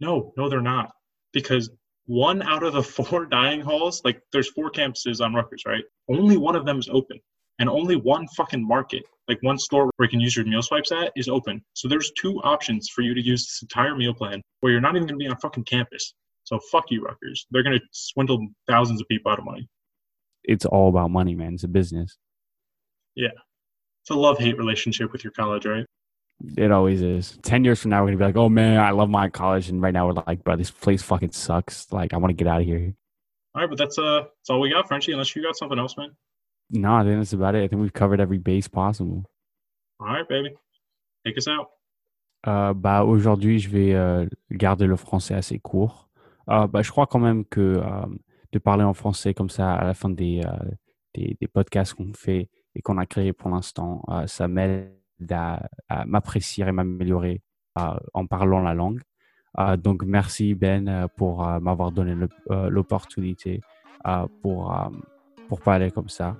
[0.00, 0.92] No, no, they're not.
[1.32, 1.70] Because
[2.06, 5.84] one out of the four dining halls, like there's four campuses on Rutgers, right?
[6.08, 7.20] Only one of them is open.
[7.60, 10.92] And only one fucking market, like one store where you can use your meal swipes
[10.92, 11.62] at, is open.
[11.74, 14.96] So there's two options for you to use this entire meal plan where you're not
[14.96, 16.14] even gonna be on fucking campus.
[16.44, 17.46] So fuck you, Rutgers.
[17.50, 19.68] They're gonna swindle thousands of people out of money.
[20.42, 21.52] It's all about money, man.
[21.52, 22.16] It's a business.
[24.02, 25.84] It's a love hate relationship with your college, right?
[26.56, 27.38] It always is.
[27.42, 29.68] 10 years from now, we're going to be like, oh man, I love my college.
[29.68, 31.92] And right now, we're like, bro, this place fucking sucks.
[31.92, 32.94] Like, I want to get out of here.
[33.54, 35.96] All right, but that's uh that's all we got, Frenchie, unless you got something else,
[35.96, 36.10] man.
[36.70, 37.64] No, I think that's about it.
[37.64, 39.24] I think we've covered every base possible.
[39.98, 40.54] All right, baby.
[41.26, 41.66] Take us out.
[42.46, 46.08] Euh, bah, aujourd'hui, je vais euh, garder le français assez court.
[46.48, 48.06] Euh, bah, je crois quand même que euh,
[48.52, 50.70] de parler en français comme ça à la fin des, euh,
[51.14, 54.92] des, des podcasts qu'on fait et qu'on a créés pour l'instant, euh, ça m'aide
[55.30, 57.42] à, à m'apprécier et m'améliorer
[57.78, 59.00] euh, en parlant la langue.
[59.58, 62.14] Euh, donc, merci Ben pour m'avoir donné
[62.48, 63.60] l'opportunité
[64.42, 64.90] pour,
[65.48, 66.36] pour parler comme ça.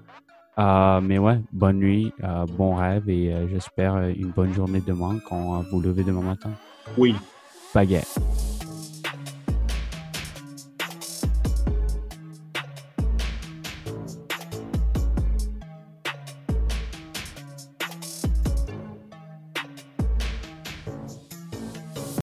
[0.58, 5.18] Euh, mais ouais, bonne nuit, euh, bon rêve et euh, j'espère une bonne journée demain
[5.26, 6.50] quand vous levez demain matin.
[6.98, 7.14] Oui.
[7.74, 8.18] Baguette.